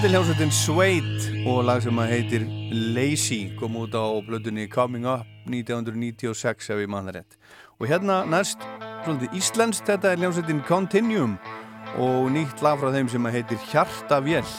[0.00, 2.44] Þetta er hljómsveitin Sveit og lag sem að heitir
[2.96, 7.36] Lazy kom út á blöðunni Coming Up 1996 ef ég mann það rétt.
[7.76, 8.64] Og hérna næst
[9.04, 11.36] svolítið Íslands, þetta er hljómsveitin Continuum
[12.00, 14.54] og nýtt lag frá þeim sem að heitir Hjartavél.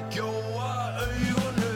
[0.00, 1.67] like, yo, are you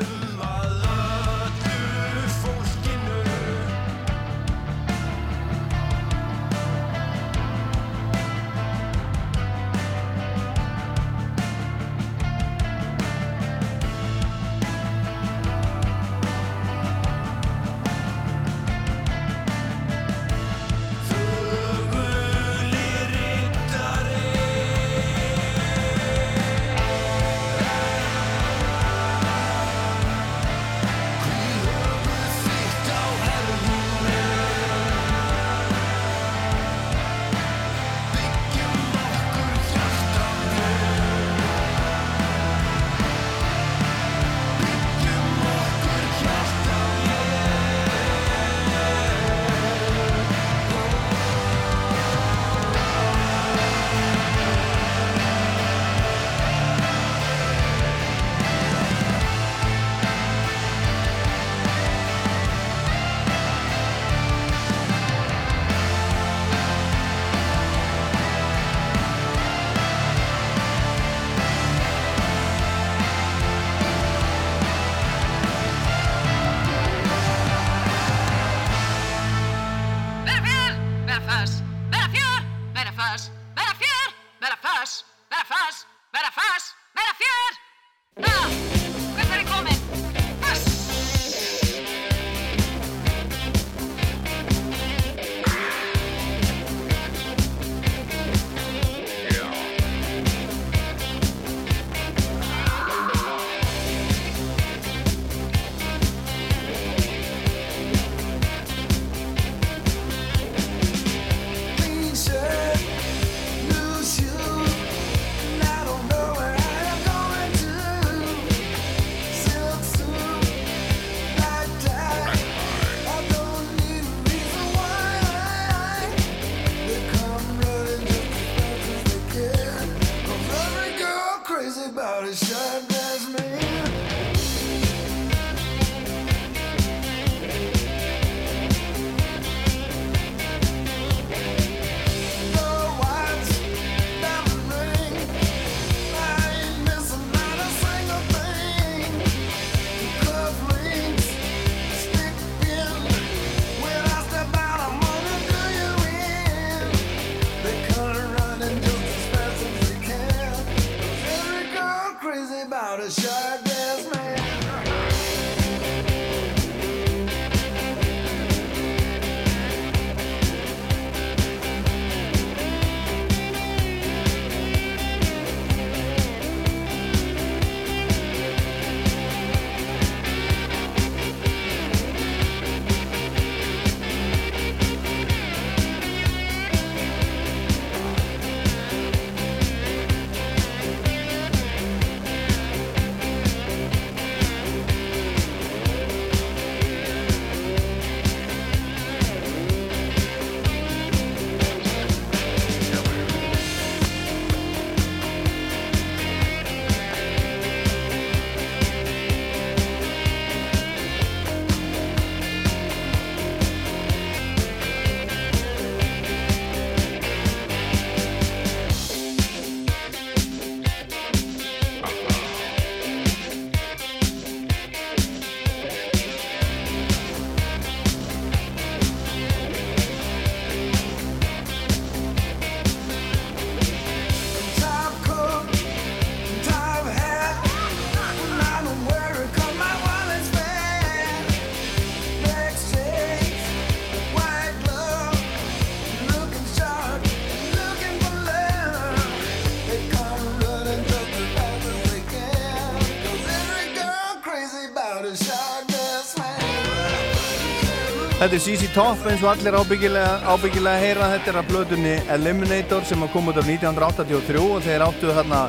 [258.43, 261.27] Þetta er CC Top eins og allir ábyggilega, ábyggilega heyra.
[261.31, 265.60] Þetta er að blöðunni Eliminator sem að koma út af 1983 og þeir áttu þarna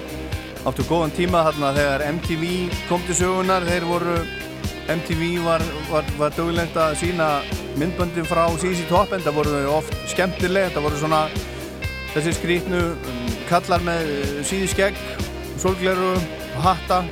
[0.66, 2.48] áttu góðan tíma þarna þegar MTV
[2.88, 4.16] kom til sögunar þeir voru
[4.90, 7.30] MTV var, var, var dögulegt að sína
[7.78, 10.72] myndböndin frá CC Top en það voru þau oft skemmtileg.
[10.72, 11.22] Þetta voru svona
[12.16, 12.82] þessi skrítnu
[13.52, 14.10] kallar með
[14.50, 14.98] síðiskegg
[15.62, 16.16] solgleru,
[16.66, 17.04] hatta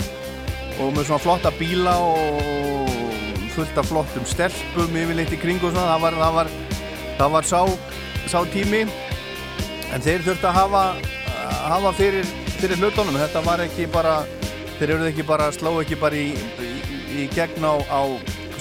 [0.82, 2.81] og með svona flotta bíla og
[3.56, 6.52] fullt af flottum stelpum yfirleitt í kring og svona það var, það var,
[7.20, 7.62] það var sá,
[8.32, 8.84] sá tími.
[9.92, 10.84] En þeir þurftu að hafa,
[11.68, 13.20] hafa fyrir, fyrir hlutunum.
[13.20, 14.22] Þetta var ekki bara
[14.80, 16.32] þeir eru ekki bara, sló ekki bara í,
[16.64, 16.70] í,
[17.22, 18.02] í gegn á, á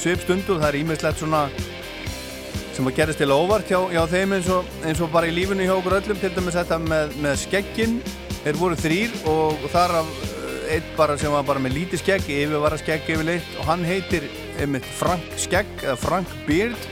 [0.01, 1.47] svipstundu það er ímislegt svona
[2.81, 5.67] sem að gerist til óvart hjá, hjá þeim eins og, eins og bara í lífunu
[5.67, 6.21] hjá okkur öllum.
[6.21, 7.97] Til dæmis þetta með, með skeggin.
[8.41, 12.31] Þeir voru þrýr og þar af eh, einn bara sem var bara með lítið skegg
[12.37, 13.51] yfirvara skegg yfirleitt.
[13.61, 14.29] Og hann heitir
[14.59, 16.89] einmitt Frank Skegg eða Frank Beard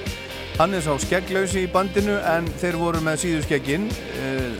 [0.59, 4.57] hann er sá skegglausi í bandinu en þeir voru með síðu skeggin uh,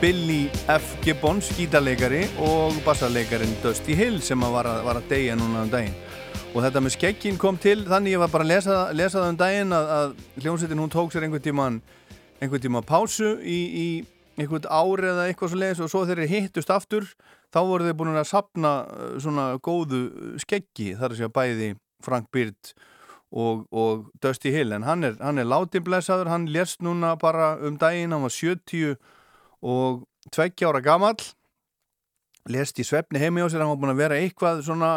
[0.00, 0.96] Billy F.
[1.04, 5.94] Gibbons gítarleikari og bassarleikarin Dusty Hill sem var, að var að deyja núna um daginn
[6.50, 9.38] og þetta með skeggin kom til þannig ég var bara að lesa, lesa það um
[9.40, 11.78] daginn að, að hljómsveitin hún tók sér einhvern tíman
[12.40, 13.86] einhvern tíma pásu í, í
[14.40, 17.06] einhvern ári eða eitthvað svo leiðis og svo þeir hittust aftur
[17.54, 20.02] þá voru þeir búin að sapna uh, svona góðu
[20.42, 21.70] skeggi þar að segja bæði
[22.04, 22.74] Frank Beard
[23.30, 28.14] og, og Dusty Hill en hann er, er látinblesaður, hann lérst núna bara um daginn,
[28.14, 28.96] hann var 70
[29.60, 30.02] og
[30.34, 31.20] 20 ára gamall
[32.50, 34.90] lest í svefni heimi á sér, hann var búin að vera eitthvað svona,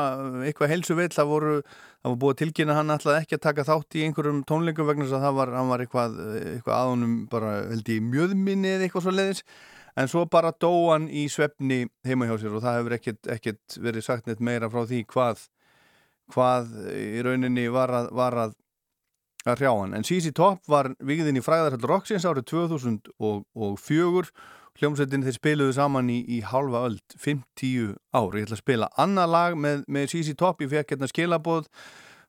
[0.47, 3.97] eitthvað helsuvill, það voru það var búið að tilkynna hann alltaf ekki að taka þátt
[3.99, 6.17] í einhverjum tónleikum vegna þess að það var, var eitthvað,
[6.55, 9.43] eitthvað aðunum bara held í mjöðminni eða eitthvað svo leiðis
[9.99, 12.97] en svo bara dó hann í svefni heima hjá sér og það hefur
[13.37, 15.45] ekkert verið sagt neitt meira frá því hvað
[16.33, 18.55] hvað í rauninni var að, var að,
[19.45, 19.93] að hrjá hann.
[19.97, 24.31] En CC Top var vikðin í fræðarhald Roxins árið 2004
[24.79, 28.33] hljómsveitin þeir spiluðu saman í, í halva öld, 50 ár.
[28.39, 31.67] Ég ætla að spila annað lag með, með CC Top ég fekk hérna skilabóð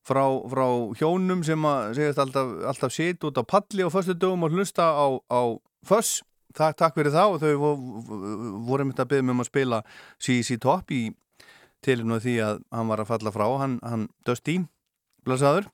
[0.04, 0.66] frá, frá
[1.00, 4.90] hjónum sem að segist alltaf, alltaf sitt út á palli á förstu dögum og hlusta
[4.92, 5.40] á, á
[5.88, 6.18] föss,
[6.52, 9.80] takk, takk fyrir það og þau vo- voru myndið að byggja um að spila
[10.20, 11.06] CC Top í
[11.84, 14.58] tilinu því að hann var að falla frá hann, hann Dusty
[15.24, 15.68] blasaður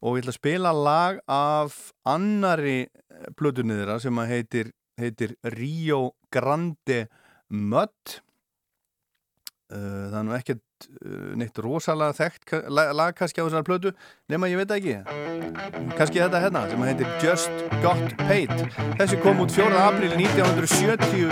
[0.00, 1.76] og ég ætla að spila lag af
[2.08, 2.88] annari
[3.36, 6.02] plötunni þeirra sem að heitir, heitir Rio
[6.32, 7.04] Grande
[7.50, 8.20] Mud
[9.70, 13.92] Uh, það er nú ekkert uh, neitt rosalega þekkt lag, kannski á þessar plötu
[14.26, 14.96] nema ég veit ekki.
[15.94, 17.54] Kannski þetta hérna sem heitir Just
[17.84, 18.50] Got Paid.
[18.98, 19.70] Þessi kom út 4.
[19.84, 21.30] april 1972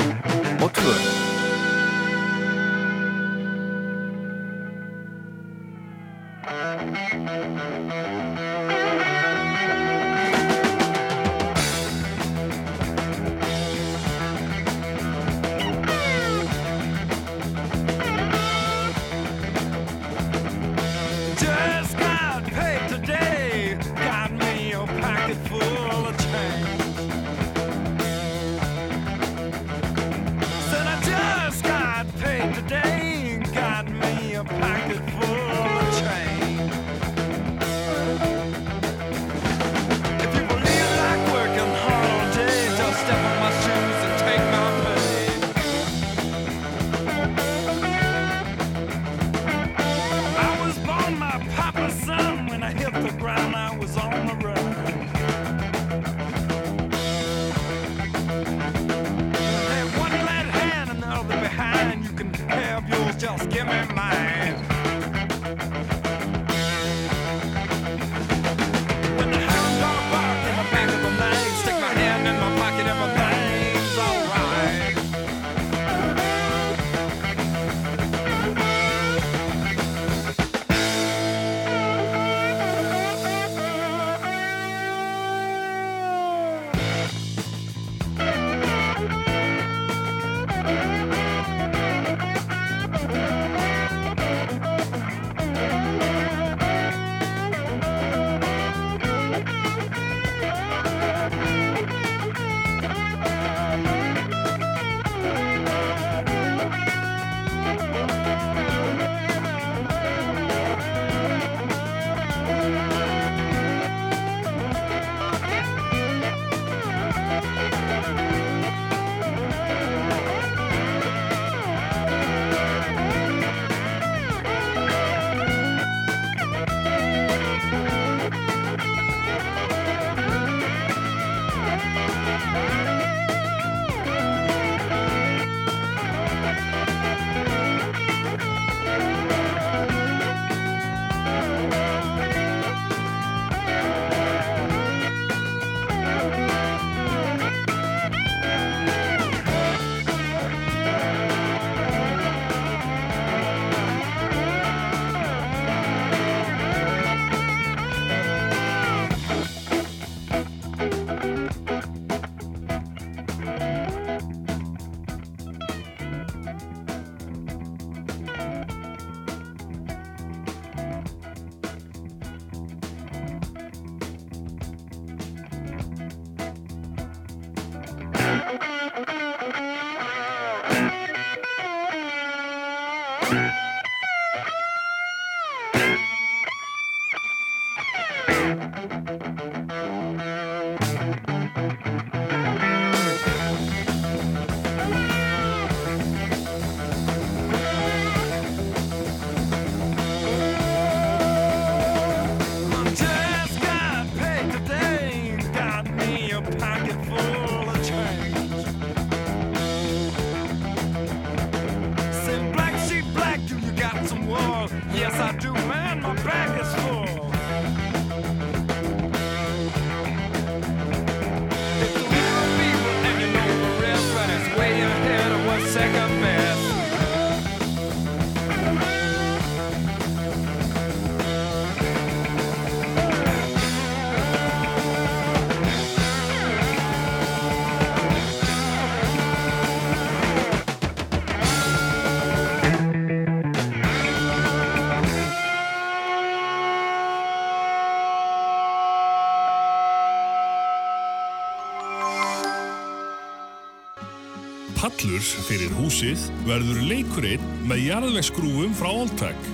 [255.08, 259.46] Pallur fyrir húsið verður leikurinn með jarðvegsgrúfum frá Alltag.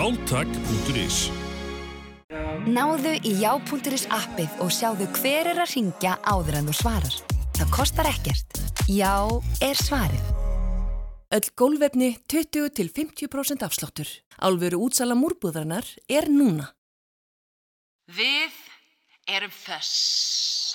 [0.00, 1.18] Alltag.is
[2.64, 7.18] Náðu í já.is appið og sjáðu hver er að ringja áður en þú svarar.
[7.58, 8.56] Það kostar ekkert.
[8.88, 9.12] Já
[9.60, 10.32] er svarið.
[11.36, 14.08] Öll gólvefni 20-50% afsláttur.
[14.40, 16.70] Álveru útsala múrbúðarnar er núna.
[18.08, 18.48] Við
[19.28, 20.65] erum þess.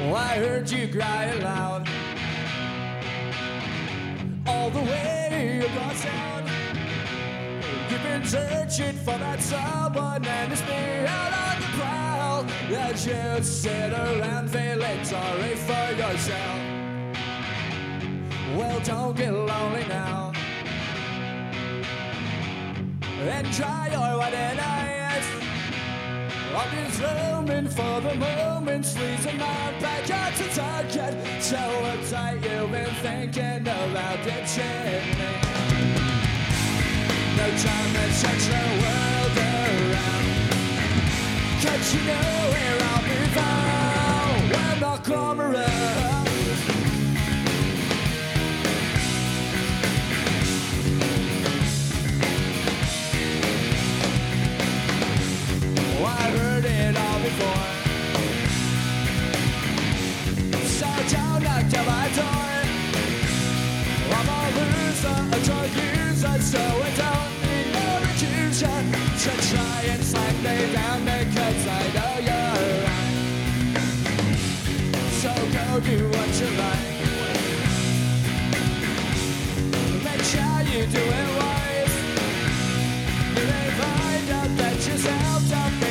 [0.00, 1.88] Oh, I heard you cry aloud
[4.46, 6.44] all the way across town.
[7.90, 12.42] You've been searching for that someone, and it's me out on the prowl.
[12.70, 16.58] That you sit around feeling sorry for yourself.
[18.56, 20.32] Well, don't get lonely now,
[23.02, 24.97] and try your what and I.
[26.54, 31.42] I'm just roaming for the moment, squeezing my back out to target.
[31.42, 35.30] So uptight you've been thinking about ditching me.
[37.36, 40.28] No time to search the world around.
[41.62, 46.27] Cause you know where I'll be found when I come
[56.08, 56.16] around.
[56.16, 57.66] Oh, I heard it all before.
[60.78, 62.48] So don't knock my door.
[64.10, 67.88] I'm a loser, a drug user, so I don't need no
[69.18, 70.02] to try and
[70.42, 72.86] me down because I know you're.
[75.20, 76.96] So go do what you like.
[80.04, 81.28] Make sure you do it
[83.78, 85.87] find out that yourself don't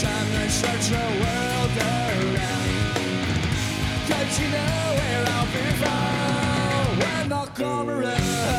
[0.00, 2.38] time to search the world around.
[4.38, 8.57] You know where I'll be found when I come around.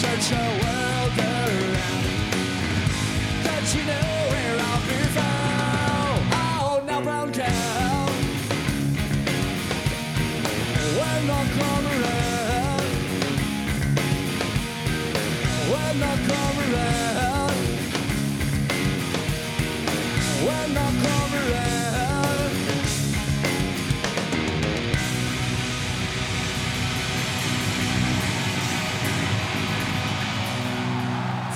[0.00, 1.37] Time to search the world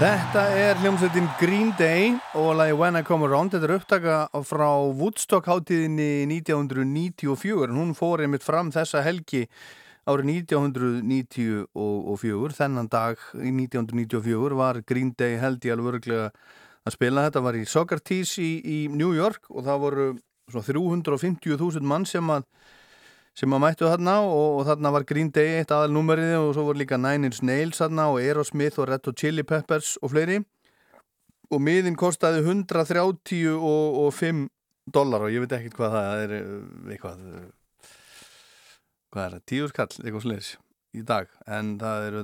[0.03, 3.53] Þetta er hljómsveitin Green Day og lagi When I Come Around.
[3.55, 4.15] Þetta er upptaka
[4.49, 4.67] frá
[4.99, 9.45] Woodstock hátíðinni 1994 en hún fór einmitt fram þessa helgi
[10.11, 16.35] árið 1994 þennan dag í 1994 var Green Day held ég alveg örglega
[16.83, 17.29] að spila.
[17.29, 20.11] Þetta var í Socrates í, í New York og það voru
[20.51, 22.43] svona 350.000 mann sem að
[23.39, 26.83] sem að mættu þarna og, og þarna var Green Day eitt aðalnúmerið og svo voru
[26.83, 30.39] líka Nine Inch Nails þarna og Aerosmith og Red Hot Chili Peppers og fleiri.
[31.53, 34.45] Og miðin kostaði 135
[34.93, 36.45] dólar og ég veit ekkert hvað það er eh,
[36.95, 37.49] eitthvað eh,
[39.13, 40.51] hvað er það, tíu skall, eitthvað sliðis
[40.93, 42.17] í dag, en það er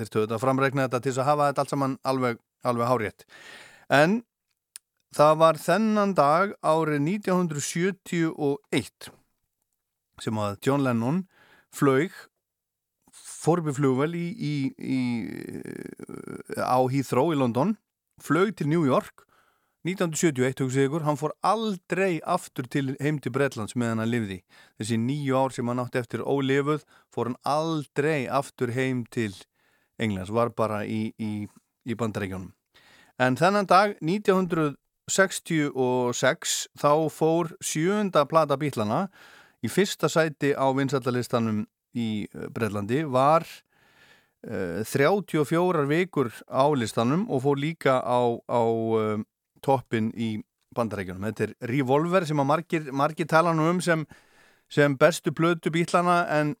[0.00, 3.20] þyrstu auðvitað að framreikna þetta til að hafa þetta allt saman alveg, alveg hárétt
[3.96, 4.18] en
[5.16, 9.15] það var þennan dag árið 1971
[10.22, 11.24] sem að John Lennon
[11.74, 12.14] flög
[13.16, 15.00] forbiflugvel í, í, í,
[16.60, 17.76] á Heathrow í London
[18.22, 19.26] flög til New York
[19.86, 24.42] 1971, hugsið ykkur, hann fór aldrei aftur til heim til Bretlands meðan hann lifði.
[24.80, 26.82] Þessi nýju ár sem hann átti eftir ólifuð
[27.14, 29.30] fór hann aldrei aftur heim til
[30.02, 31.46] Englands, var bara í, í,
[31.86, 32.50] í bandarækjónum.
[33.22, 39.06] En þennan dag, 1966, þá fór sjönda plata bílana
[39.64, 41.64] í fyrsta sæti á vinsallalistanum
[41.96, 43.46] í eh, Bretlandi var
[44.46, 49.24] uh, 34 vikur á listanum og fór líka á, á uh,
[49.64, 50.36] toppin í
[50.76, 51.26] bandarækjunum.
[51.30, 54.04] Þetta er Revolver sem að margir, margir tala nú um sem,
[54.68, 56.52] sem bestu blödu bílana en,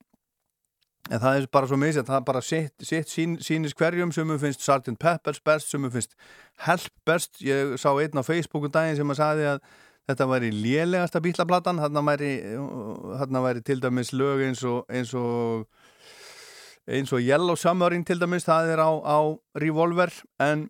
[1.10, 4.14] en það er bara svo misið að það er bara sitt, sitt sín, sínis hverjum
[4.14, 4.96] sem við finnst Sgt.
[5.02, 6.16] Peppers best, sem við finnst
[6.64, 7.36] Help best.
[7.44, 9.60] Ég sá einn á Facebooku daginn sem að sagði að
[10.06, 12.30] þetta væri lélegasta bílaplatan, þarna væri,
[13.22, 15.66] þarna væri til dæmis lög eins og, eins og
[16.86, 19.18] eins og Yellow Submarine til dæmis, það er á, á
[19.58, 20.68] Revolver en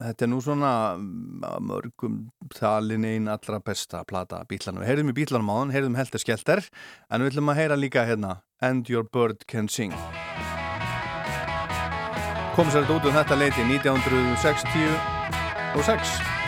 [0.00, 2.20] þetta er nú svona að mörgum
[2.56, 4.86] þalin einn allra besta plata bílanum.
[4.86, 6.64] Heyrðum í bílanum á hann, heyrðum heldur skelter
[7.10, 9.94] en við ætlum að heyra líka hérna And Your Bird Can Sing
[12.60, 16.39] kom sér þetta út um þetta leiti 1960 og 6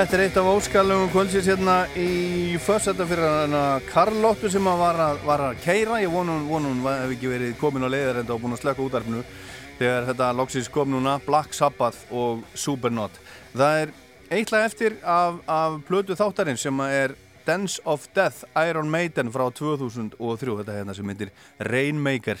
[0.00, 5.18] Þetta er eitt af óskalum kvöldsins hérna í försetta fyrir hana Karlóttu sem var að,
[5.28, 5.98] var að keira.
[6.00, 9.20] Ég vonum hún hef ekki verið komin á leiðar enda og búin að slöka útarfnu
[9.76, 13.20] þegar þetta loksist kom núna Black Sabbath og Supernaut.
[13.52, 13.92] Það er
[14.38, 17.12] eitthvað eftir af, af blödu þáttarinn sem er
[17.44, 21.34] Dance of Death Iron Maiden frá 2003 þetta hérna sem heitir
[21.68, 22.40] Rainmaker.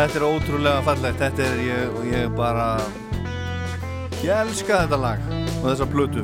[0.00, 2.70] Þetta er ótrúlega fallegt, þetta er ég, ég bara,
[4.22, 6.22] ég elska þetta lag og þessa plötu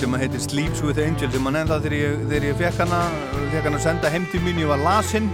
[0.00, 1.30] sem að heitir Sleeps with Angels.
[1.30, 2.98] Sem að nefnda þegar ég, þegar ég fekk hana,
[3.52, 5.28] fekk hana að senda heim til mín, ég var lasinn,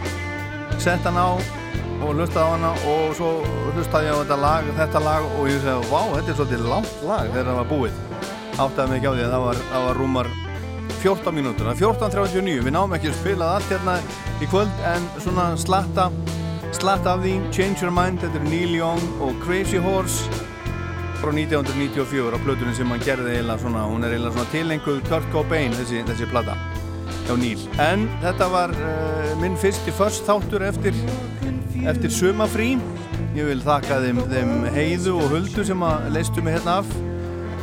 [0.76, 1.30] sett hana á
[2.04, 3.30] og hlustaði á hana og svo
[3.70, 7.06] hlustaði ég á þetta lag, þetta lag og ég segi, vá, þetta er svolítið langt
[7.08, 8.02] lag þegar það var búið.
[8.58, 10.30] Áttaði mig ekki á því að það var, það var rúmar
[11.00, 11.80] 14 mínútur, það er
[12.12, 13.96] 14.39, við náum ekki að spila allt hérna
[14.36, 16.10] í kvöld en svona slatta,
[16.76, 20.28] slatta af því, Change Your Mind, þetta er Neil Young og Crazy Horse
[21.20, 25.26] frá 1994 á plötunum sem hann gerði eiginlega svona, hún er eiginlega svona tilenguð Kurt
[25.34, 26.54] Cobain þessi, þessi plata
[27.26, 27.66] hjá Neil.
[27.82, 30.96] En þetta var uh, minn fyrsti först þáttur eftir,
[31.90, 32.72] eftir sumafrí.
[33.36, 36.96] Ég vil þakka þeim, þeim heiðu og huldu sem að leistu mig hérna af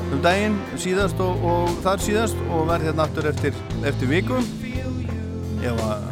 [0.08, 4.40] um daginn síðast og, og þar síðast og verð hérna aftur eftir, eftir viku
[5.66, 6.08] ef að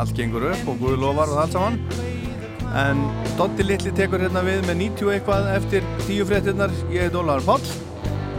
[0.00, 2.03] allt gengur upp og Guði lofar og allt saman
[2.74, 3.02] en
[3.38, 7.68] Dotti Littli tekur hérna við með 90 eitthvað eftir 10 fréttinnar ég heit Ólaður Páll.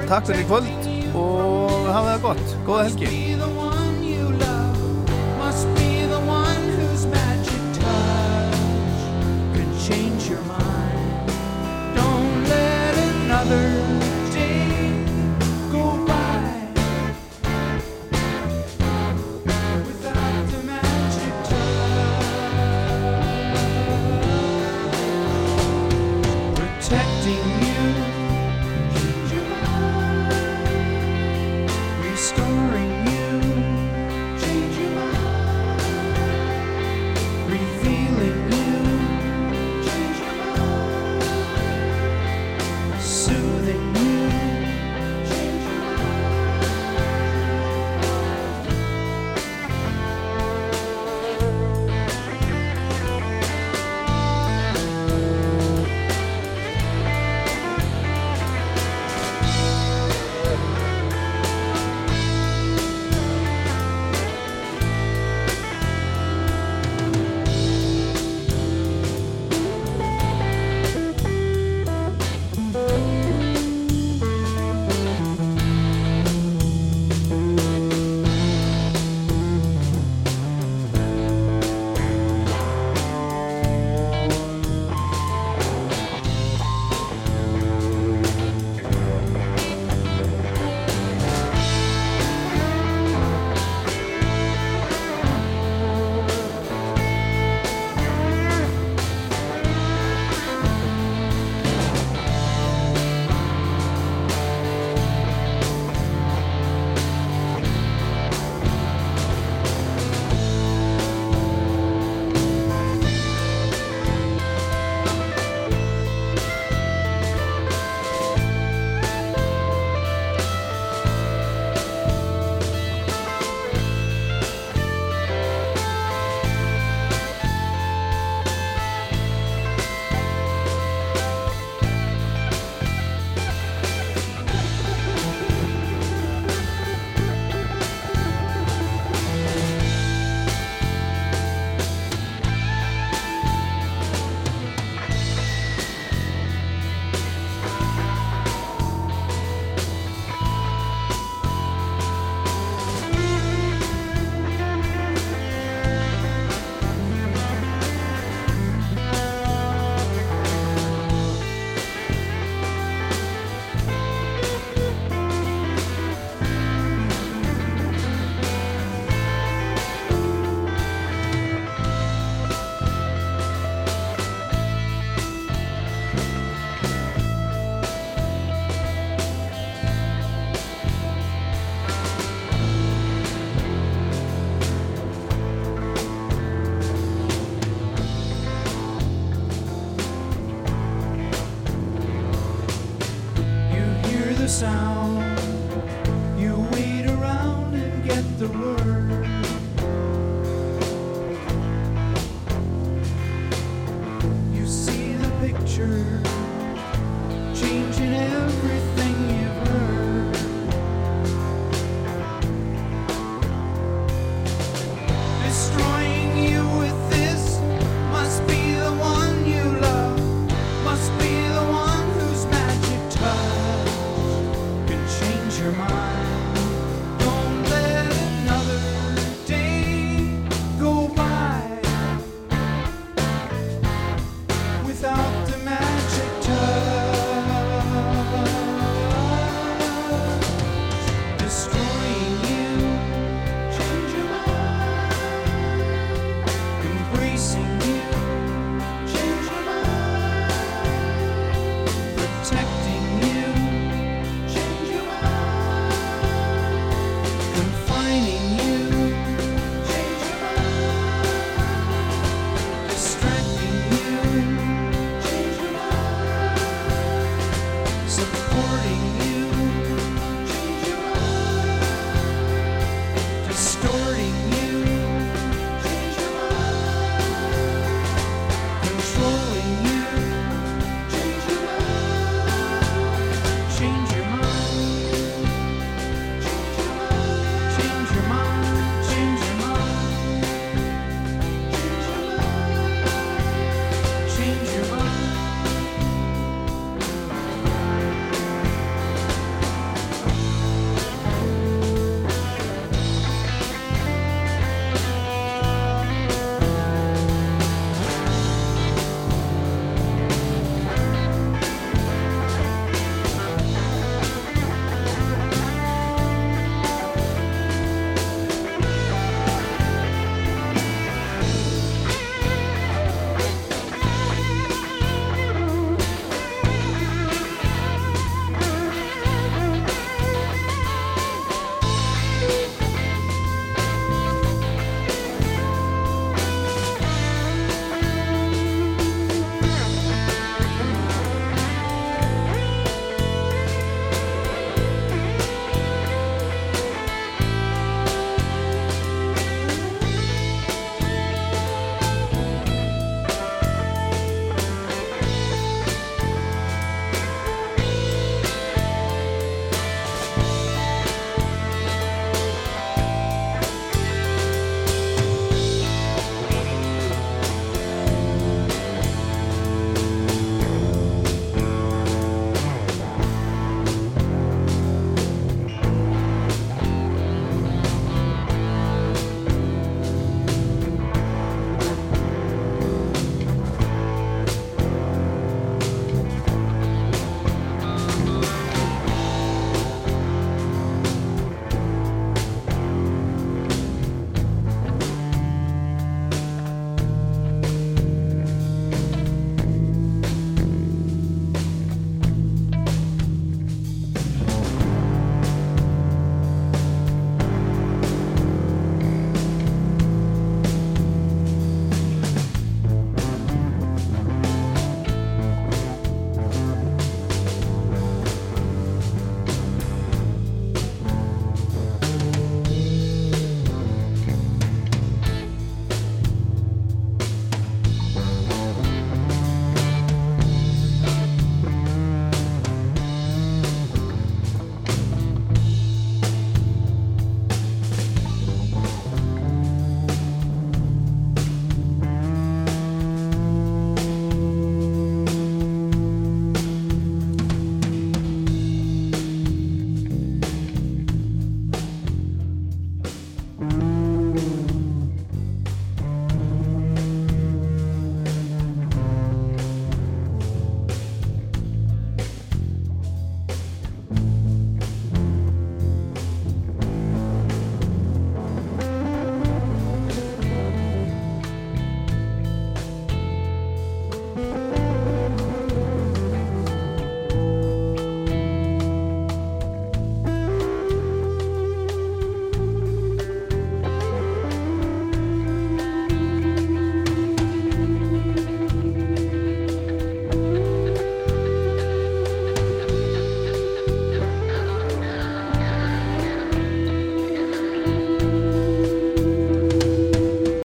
[0.06, 3.65] Takk fyrir kvöld og hafa það gott, góða helgi